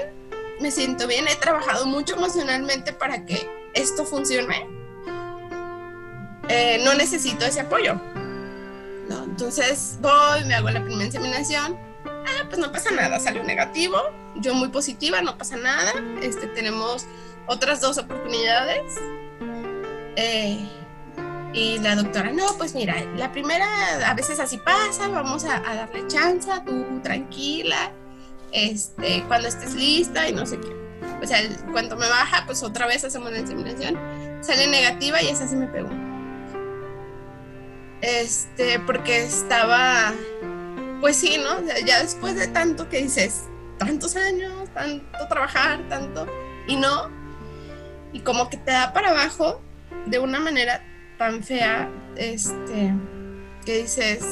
[0.60, 4.66] me siento bien, he trabajado mucho emocionalmente para que esto funcione.
[6.48, 8.00] Eh, no necesito ese apoyo.
[9.08, 9.24] ¿no?
[9.24, 11.78] Entonces voy, me hago la primera inseminación.
[12.06, 13.96] Ah, pues no pasa nada, salió negativo.
[14.36, 15.92] Yo muy positiva, no pasa nada.
[16.22, 17.06] Este, tenemos
[17.46, 18.94] otras dos oportunidades.
[20.16, 20.68] Eh,
[21.52, 23.66] y la doctora, no, pues mira, la primera
[24.06, 27.90] a veces así pasa, vamos a, a darle chance, tú tranquila,
[28.52, 30.76] este, cuando estés lista y no sé qué.
[31.22, 31.40] O sea,
[31.72, 33.98] cuando me baja, pues otra vez hacemos la inseminación,
[34.42, 35.88] sale negativa y esa sí me pegó.
[38.00, 40.12] Este, porque estaba,
[41.00, 41.60] pues sí, ¿no?
[41.84, 43.44] Ya después de tanto que dices,
[43.78, 46.26] tantos años, tanto trabajar, tanto,
[46.66, 47.10] y no,
[48.12, 49.60] y como que te da para abajo
[50.06, 50.82] de una manera
[51.18, 52.94] tan fea, este,
[53.64, 54.24] que dices,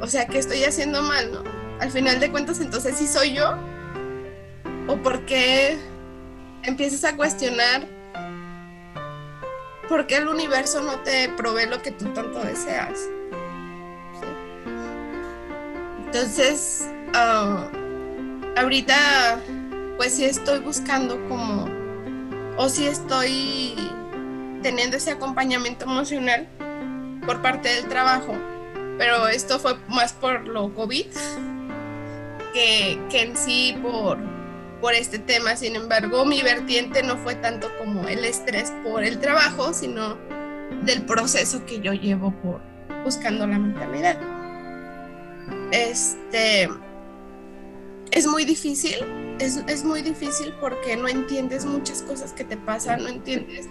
[0.00, 1.44] o sea, que estoy haciendo mal, ¿no?
[1.80, 3.54] Al final de cuentas, entonces sí soy yo,
[4.88, 5.78] o porque
[6.62, 7.86] empiezas a cuestionar
[9.88, 13.00] por qué el universo no te provee lo que tú tanto deseas.
[16.12, 17.68] Entonces, ah,
[18.56, 19.38] ahorita,
[19.96, 21.68] pues sí estoy buscando como,
[22.56, 23.76] o sí estoy
[24.60, 26.48] teniendo ese acompañamiento emocional
[27.24, 28.34] por parte del trabajo,
[28.98, 31.06] pero esto fue más por lo COVID
[32.54, 34.18] que, que en sí por,
[34.80, 35.54] por este tema.
[35.54, 40.18] Sin embargo, mi vertiente no fue tanto como el estrés por el trabajo, sino
[40.82, 42.60] del proceso que yo llevo por
[43.04, 44.39] buscando la maternidad.
[45.72, 46.68] Este
[48.10, 48.96] es muy difícil,
[49.38, 53.68] es, es muy difícil porque no entiendes muchas cosas que te pasan, no entiendes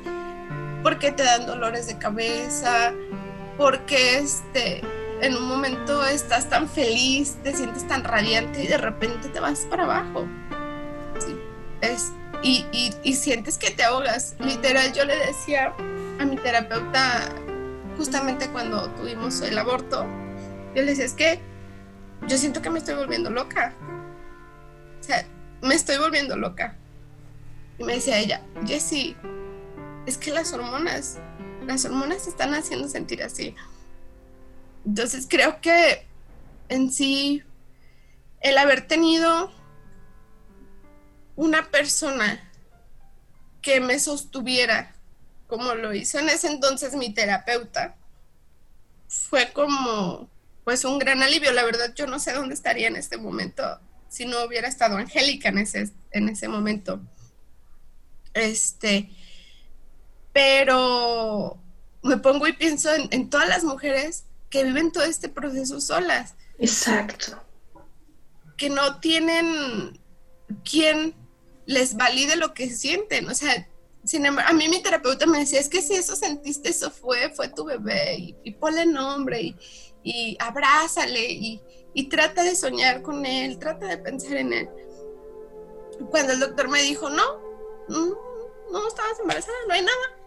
[0.81, 2.93] por qué te dan dolores de cabeza,
[3.57, 4.81] porque este,
[5.21, 9.67] en un momento estás tan feliz, te sientes tan radiante y de repente te vas
[9.69, 10.25] para abajo.
[11.81, 12.11] Es,
[12.43, 12.65] y,
[13.03, 14.35] y, sientes que te ahogas.
[14.39, 15.73] Literal, yo le decía
[16.19, 17.29] a mi terapeuta,
[17.97, 20.05] justamente cuando tuvimos el aborto,
[20.75, 21.39] yo le decía, es que
[22.27, 23.73] yo siento que me estoy volviendo loca.
[24.99, 25.25] O sea,
[25.61, 26.75] me estoy volviendo loca.
[27.77, 29.15] Y me decía ella, Jessie,
[30.05, 31.19] es que las hormonas,
[31.65, 33.55] las hormonas te están haciendo sentir así.
[34.85, 36.05] Entonces creo que
[36.67, 37.43] en sí,
[38.41, 39.51] el haber tenido
[41.35, 42.51] una persona
[43.61, 44.93] que me sostuviera,
[45.47, 47.95] como lo hizo en ese entonces mi terapeuta,
[49.07, 50.29] fue como
[50.69, 51.51] pues un gran alivio.
[51.51, 53.63] La verdad yo no sé dónde estaría en este momento
[54.07, 57.01] si no hubiera estado Angélica en ese, en ese momento.
[58.35, 59.09] Este,
[60.31, 61.57] pero
[62.03, 66.35] me pongo y pienso en, en todas las mujeres que viven todo este proceso solas.
[66.59, 67.43] Exacto.
[68.55, 69.99] Que no tienen
[70.63, 71.15] quien
[71.65, 73.27] les valide lo que sienten.
[73.27, 73.67] O sea,
[74.03, 77.47] sin a mí mi terapeuta me decía, es que si eso sentiste, eso fue, fue
[77.49, 79.55] tu bebé, y, y ponle nombre, y,
[80.03, 81.61] y abrázale, y,
[81.93, 84.69] y, trata de soñar con él, trata de pensar en él.
[86.09, 87.39] Cuando el doctor me dijo, no,
[87.89, 88.17] no,
[88.71, 90.19] no estabas embarazada, no hay nada.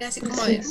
[0.00, 0.62] Y así como de,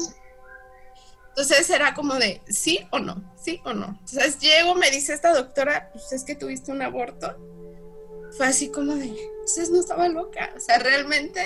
[1.36, 3.24] entonces era como de, ¿sí o no?
[3.36, 3.88] ¿Sí o no?
[3.88, 7.36] Entonces llego, me dice esta doctora, pues es que tuviste un aborto.
[8.38, 10.54] Fue así como de, entonces no estaba loca.
[10.56, 11.42] O sea, realmente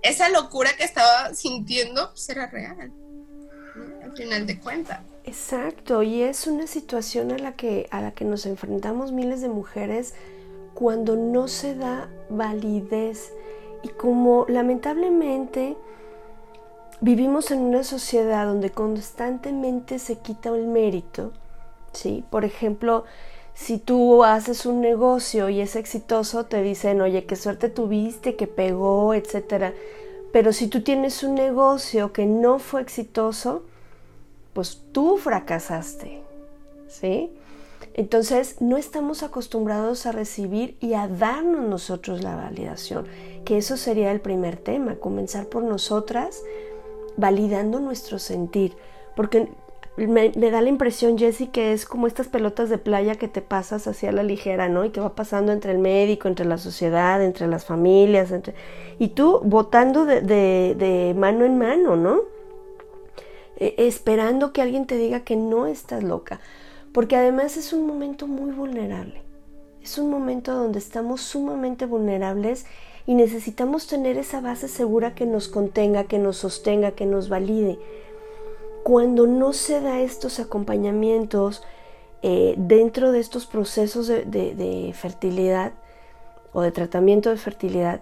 [0.00, 2.92] esa locura que estaba sintiendo pues era real.
[4.04, 5.00] Al final de cuentas.
[5.24, 9.48] Exacto, y es una situación a la que a la que nos enfrentamos miles de
[9.48, 10.14] mujeres
[10.74, 13.32] cuando no se da validez
[13.82, 15.76] y como lamentablemente
[17.00, 21.32] vivimos en una sociedad donde constantemente se quita el mérito,
[21.92, 22.24] ¿sí?
[22.30, 23.04] Por ejemplo,
[23.54, 28.46] si tú haces un negocio y es exitoso, te dicen, oye, qué suerte tuviste, que
[28.46, 29.74] pegó, etc.
[30.32, 33.62] Pero si tú tienes un negocio que no fue exitoso,
[34.54, 36.22] pues tú fracasaste,
[36.88, 37.30] ¿sí?
[37.92, 43.06] Entonces, no estamos acostumbrados a recibir y a darnos nosotros la validación,
[43.44, 46.42] que eso sería el primer tema, comenzar por nosotras,
[47.16, 48.76] validando nuestro sentir,
[49.14, 49.48] porque
[49.96, 53.86] me, da la impresión, Jessie, que es como estas pelotas de playa que te pasas
[53.86, 54.84] hacia la ligera, ¿no?
[54.84, 58.54] Y que va pasando entre el médico, entre la sociedad, entre las familias, entre...
[58.98, 62.22] y tú votando de, mano en mano, ¿no?
[63.56, 66.40] E, esperando que alguien te diga que no estás loca,
[66.92, 69.22] porque además es un momento muy vulnerable,
[69.82, 72.66] es un momento donde estamos sumamente vulnerables
[73.06, 77.78] y necesitamos tener esa base segura que nos contenga, que nos sostenga, que nos valide.
[78.82, 81.62] Cuando no se da estos acompañamientos
[82.22, 85.72] eh, dentro de estos procesos de, fertilidad
[86.52, 88.00] o de tratamiento de fertilidad,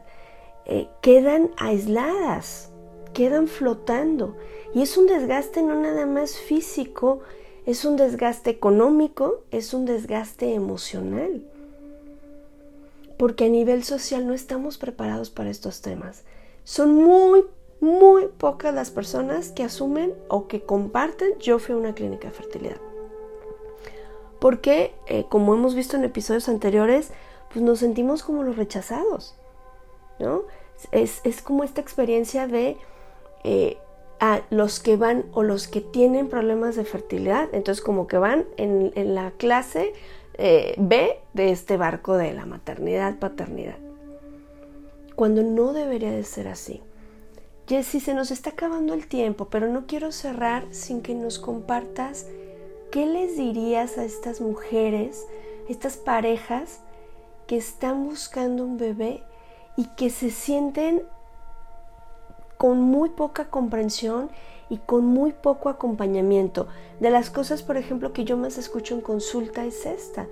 [0.66, 2.70] eh, quedan aisladas,
[3.12, 4.36] quedan flotando.
[4.74, 7.20] Y es un desgaste no nada más físico,
[7.66, 11.42] es un desgaste económico, es un desgaste emocional
[13.22, 16.24] porque a nivel social no estamos preparados para estos temas.
[16.64, 17.44] Son muy,
[17.80, 22.34] muy pocas las personas que asumen o que comparten yo fui a una clínica de
[22.34, 22.78] fertilidad.
[24.40, 27.12] Porque, eh, como hemos visto en episodios anteriores,
[27.52, 29.36] pues nos sentimos como los rechazados,
[30.18, 30.42] ¿no?
[30.90, 32.76] Es, como esta experiencia de
[33.44, 33.78] eh,
[34.22, 38.44] a los que van o los que tienen problemas de fertilidad, entonces como que van
[38.56, 39.94] en, en la clase
[40.34, 43.78] eh, B de este barco de la maternidad, paternidad.
[45.16, 46.80] Cuando no debería de ser así.
[47.66, 52.28] Jessy, se nos está acabando el tiempo, pero no quiero cerrar sin que nos compartas
[52.92, 55.26] qué les dirías a estas mujeres,
[55.68, 56.78] estas parejas
[57.48, 59.24] que están buscando un bebé
[59.76, 61.02] y que se sienten
[62.62, 64.30] con muy poca comprensión
[64.70, 66.68] y con muy poco acompañamiento.
[67.00, 70.28] De las cosas, por ejemplo, que yo más escucho en consulta es esta.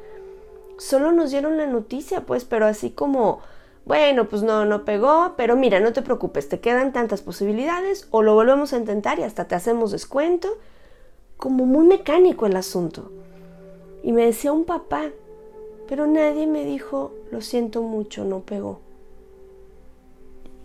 [0.78, 3.40] Solo nos dieron la noticia, pues, pero así como,
[3.84, 8.22] bueno, pues no, no pegó, pero mira, no te preocupes, te quedan tantas posibilidades o
[8.22, 10.56] lo volvemos a intentar y hasta te hacemos descuento.
[11.36, 13.10] Como muy mecánico el asunto.
[14.04, 15.10] Y me decía un papá,
[15.88, 18.78] pero nadie me dijo, lo siento mucho, no pegó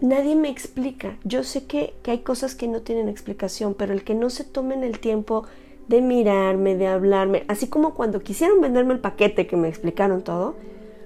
[0.01, 1.17] nadie me explica.
[1.23, 4.83] Yo sé que, hay cosas que no tienen explicación, pero el que no se tomen
[4.83, 5.45] el tiempo
[5.87, 10.55] de mirarme, de hablarme, así como cuando quisieron venderme el paquete que me explicaron todo,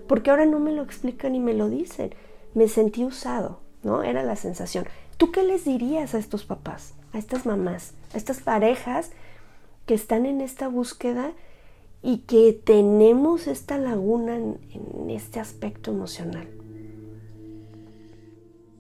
[0.07, 2.13] porque ahora no me lo explican y me lo dicen.
[2.53, 4.03] Me sentí usado, ¿no?
[4.03, 4.85] Era la sensación.
[5.17, 9.11] ¿Tú qué les dirías a estos papás, a estas mamás, a estas parejas
[9.85, 11.33] que están en esta búsqueda
[12.01, 16.47] y que tenemos esta laguna en, en este aspecto emocional?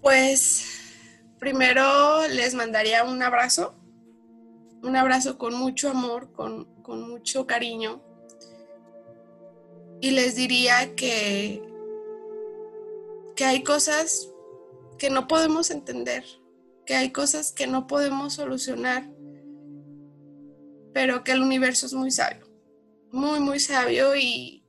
[0.09, 0.65] Pues
[1.37, 3.75] primero les mandaría un abrazo,
[4.81, 8.01] un abrazo con mucho amor, con, con mucho cariño.
[10.01, 11.61] Y les diría que,
[13.35, 14.31] que hay cosas
[14.97, 16.25] que no podemos entender,
[16.87, 19.07] que hay cosas que no podemos solucionar,
[20.91, 22.47] pero que el universo es muy sabio,
[23.11, 24.65] muy, muy sabio y,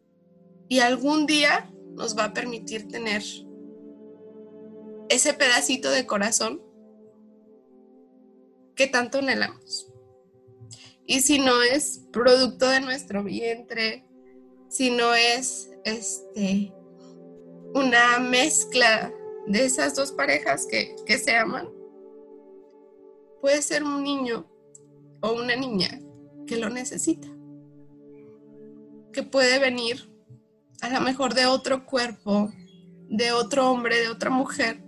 [0.68, 3.22] y algún día nos va a permitir tener
[5.11, 6.63] ese pedacito de corazón
[8.77, 9.93] que tanto anhelamos.
[11.05, 14.07] Y si no es producto de nuestro vientre,
[14.69, 16.73] si no es este
[17.75, 19.13] una mezcla
[19.47, 21.69] de esas dos parejas que, que se aman,
[23.41, 24.49] puede ser un niño
[25.21, 26.01] o una niña
[26.47, 27.29] que lo necesita,
[29.13, 30.09] que puede venir
[30.81, 32.53] a lo mejor de otro cuerpo,
[33.09, 34.83] de otro hombre, de otra mujer,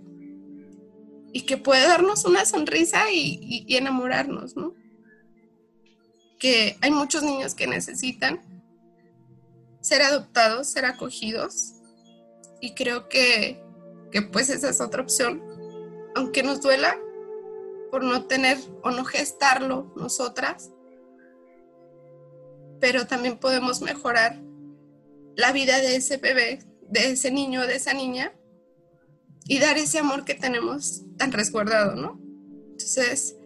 [1.33, 4.75] y que puede darnos una sonrisa y, enamorarnos, ¿no?
[6.39, 8.39] Que hay muchos niños que necesitan
[9.81, 11.73] ser adoptados, ser acogidos,
[12.61, 13.61] y creo que,
[14.11, 15.43] que pues esa es otra opción,
[16.15, 16.97] aunque nos duela
[17.89, 20.69] por no tener o no gestarlo nosotras,
[22.79, 24.39] pero también podemos mejorar
[25.35, 26.59] la vida de ese bebé,
[26.89, 28.33] de ese niño, de esa niña,
[29.45, 32.19] y dar ese amor que tenemos tan resguardado, ¿no?
[32.71, 33.37] Entonces,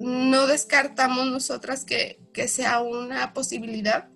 [0.00, 4.10] no descartamos nosotras que, sea una posibilidad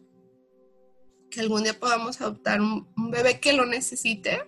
[1.31, 4.43] que algún día podamos adoptar un, bebé que lo necesite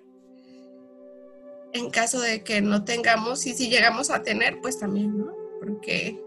[1.72, 5.32] en caso de que no tengamos y si llegamos a tener, pues también, ¿no?
[5.60, 6.20] Porque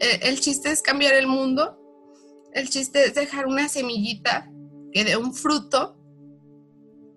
[0.00, 1.80] el, el, chiste es cambiar el mundo,
[2.52, 4.52] el chiste es dejar una semillita
[4.92, 5.95] que dé un fruto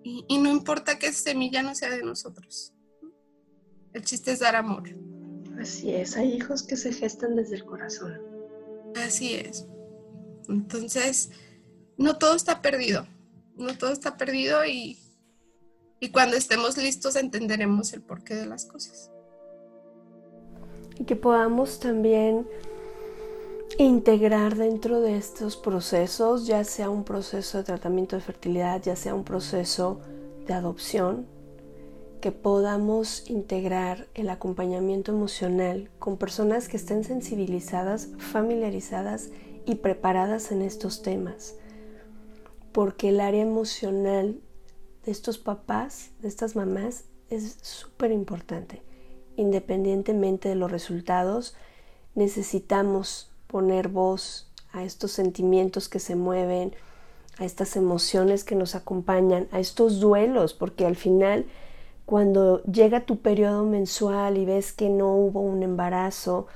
[0.02, 2.72] y, no importa que esa semilla no sea de nosotros.
[3.92, 4.84] El chiste es dar amor.
[5.60, 8.18] Así es, hay hijos que se gestan desde el corazón.
[8.96, 9.66] Así es.
[10.48, 11.30] Entonces,
[11.98, 13.06] no todo está perdido.
[13.56, 14.98] No todo está perdido y,
[16.00, 19.10] y cuando estemos listos entenderemos el porqué de las cosas.
[20.98, 22.48] Y que podamos también
[23.78, 29.14] integrar dentro de estos procesos, ya sea un proceso de tratamiento de fertilidad, ya sea
[29.14, 30.00] un proceso
[30.46, 31.26] de adopción,
[32.20, 39.30] que podamos integrar el acompañamiento emocional con personas que estén sensibilizadas, familiarizadas
[39.64, 41.54] y preparadas en estos temas.
[42.72, 44.38] Porque el área emocional
[45.04, 48.82] de estos papás, de estas mamás, es súper importante.
[49.36, 51.56] Independientemente de los resultados,
[52.14, 56.74] necesitamos poner voz a estos sentimientos que se mueven,
[57.38, 61.46] a estas emociones que nos acompañan, a estos duelos, porque al final
[62.06, 66.46] cuando llega tu periodo mensual y ves que no hubo un embarazo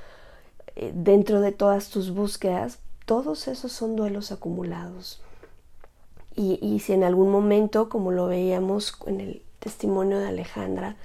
[0.75, 5.21] eh, dentro de todas tus búsquedas, todos esos son duelos acumulados.
[6.35, 10.97] Y, y si en algún momento, como lo veíamos en el testimonio de Alejandra,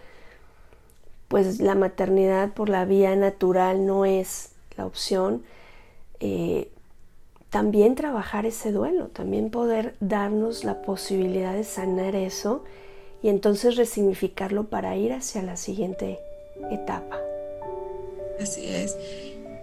[1.28, 5.44] pues la maternidad por la vía natural no es la opción,
[6.20, 6.70] eh,
[7.50, 12.64] también trabajar ese duelo, también poder darnos la posibilidad de sanar eso
[13.22, 16.20] y entonces resignificarlo para ir hacia la siguiente
[16.70, 17.18] etapa.
[18.40, 18.96] Así es.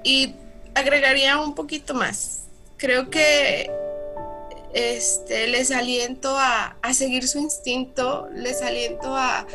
[0.03, 0.35] Y
[0.75, 2.43] agregaría un poquito más.
[2.77, 3.71] Creo que
[4.73, 9.47] este, les aliento a, a seguir su instinto, les aliento a,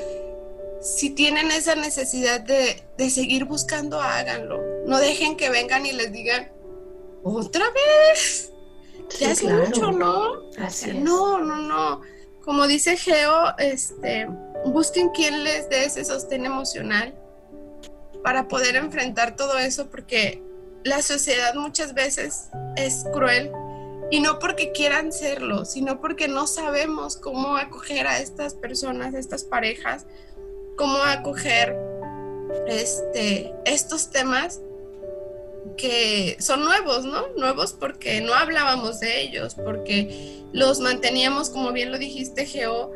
[0.81, 4.61] si tienen esa necesidad de, de seguir buscando, háganlo.
[4.87, 6.51] No dejen que vengan y les digan,
[7.23, 8.53] otra vez.
[9.19, 10.51] Ya hace mucho, ¿no?
[10.59, 12.01] Así No, no, no.
[12.45, 14.27] Como dice Geo, este,
[14.65, 17.15] busquen quien les dé ese sostén emocional
[18.23, 20.43] para poder enfrentar todo eso, porque
[20.85, 23.53] la sociedad muchas veces es cruel
[24.11, 29.19] y no porque quieran serlo, sino porque no sabemos cómo acoger a estas personas, a
[29.19, 30.07] estas parejas,
[30.77, 31.77] cómo acoger
[32.67, 34.61] este, estos temas
[35.77, 37.29] que son nuevos, ¿no?
[37.37, 42.91] Nuevos porque no hablábamos de ellos, porque los manteníamos, como bien lo dijiste, Geo,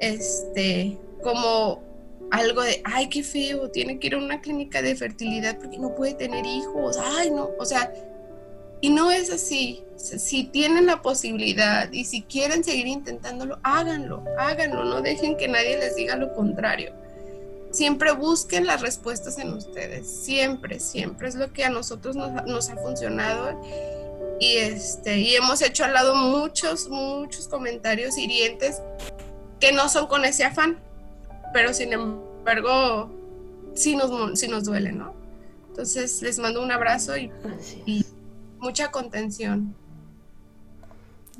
[0.00, 1.82] este, como
[2.30, 5.94] algo de, ay, qué feo, tiene que ir a una clínica de fertilidad porque no
[5.94, 7.92] puede tener hijos, ay, no, o sea,
[8.80, 9.84] y no es así.
[9.96, 15.78] Si tienen la posibilidad y si quieren seguir intentándolo, háganlo, háganlo, no dejen que nadie
[15.78, 16.92] les diga lo contrario.
[17.72, 22.70] Siempre busquen las respuestas en ustedes, siempre, siempre es lo que a nosotros nos, nos
[22.70, 23.60] ha funcionado
[24.38, 28.80] y este y hemos hecho al lado muchos muchos comentarios hirientes
[29.58, 30.78] que no son con ese afán,
[31.52, 33.10] pero sin embargo
[33.74, 35.14] sí nos, sí nos duele, ¿no?
[35.68, 37.30] Entonces les mando un abrazo y,
[37.86, 38.04] y
[38.58, 39.74] mucha contención.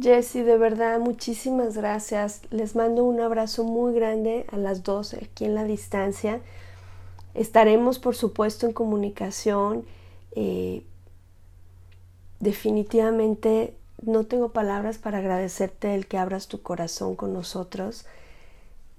[0.00, 2.40] Jessy, de verdad, muchísimas gracias.
[2.50, 6.40] Les mando un abrazo muy grande a las dos aquí en la distancia.
[7.34, 9.84] Estaremos, por supuesto, en comunicación.
[10.34, 10.82] Eh,
[12.40, 18.06] definitivamente no tengo palabras para agradecerte el que abras tu corazón con nosotros.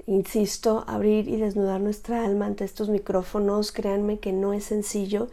[0.06, 5.30] Insisto, abrir y desnudar nuestra alma ante estos micrófonos, créanme que no es sencillo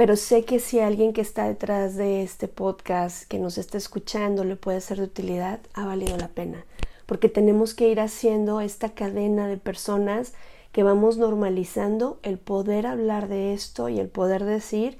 [0.00, 4.44] pero sé que si alguien que está detrás de este podcast, que nos está escuchando,
[4.44, 6.64] le puede ser de utilidad, ha valido la pena.
[7.04, 10.32] Porque tenemos que ir haciendo esta cadena de personas
[10.72, 14.96] que vamos normalizando el poder hablar de esto y el poder decir,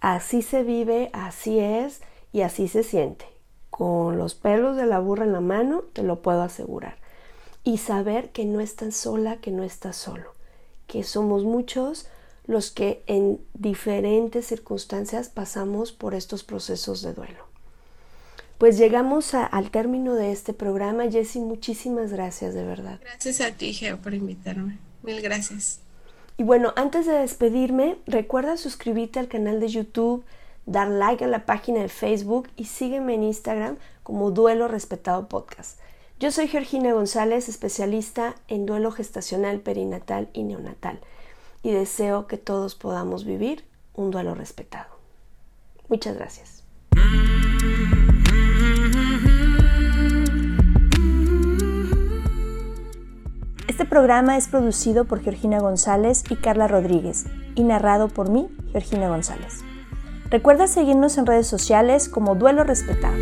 [0.00, 2.00] así se vive, así es
[2.32, 3.26] y así se siente.
[3.70, 6.96] Con los pelos de la burra en la mano, te lo puedo asegurar.
[7.62, 10.32] Y saber que no estás sola, que no estás solo,
[10.88, 12.08] que somos muchos
[12.46, 17.50] los que en diferentes circunstancias pasamos por estos procesos de duelo.
[18.58, 21.10] Pues llegamos al término de este programa.
[21.10, 23.00] Jessy, muchísimas gracias, de verdad.
[23.00, 24.78] Gracias a ti, Geo, por invitarme.
[25.02, 25.80] Mil gracias.
[26.36, 30.24] Y bueno, antes de despedirme, recuerda suscribirte al canal de YouTube,
[30.66, 35.78] dar like a la página de Facebook y sígueme en Instagram como Duelo Respetado Podcast.
[36.18, 41.00] Yo soy Georgina González, especialista en duelo gestacional, perinatal y neonatal
[41.62, 44.88] y deseo que todos podamos vivir un duelo respetado.
[45.88, 46.64] Muchas gracias.
[53.68, 59.08] Este programa es producido por Georgina González y Carla Rodríguez y narrado por mí, Georgina
[59.08, 59.60] González.
[60.30, 63.16] Recuerda seguirnos en redes sociales como Duelo Respetado.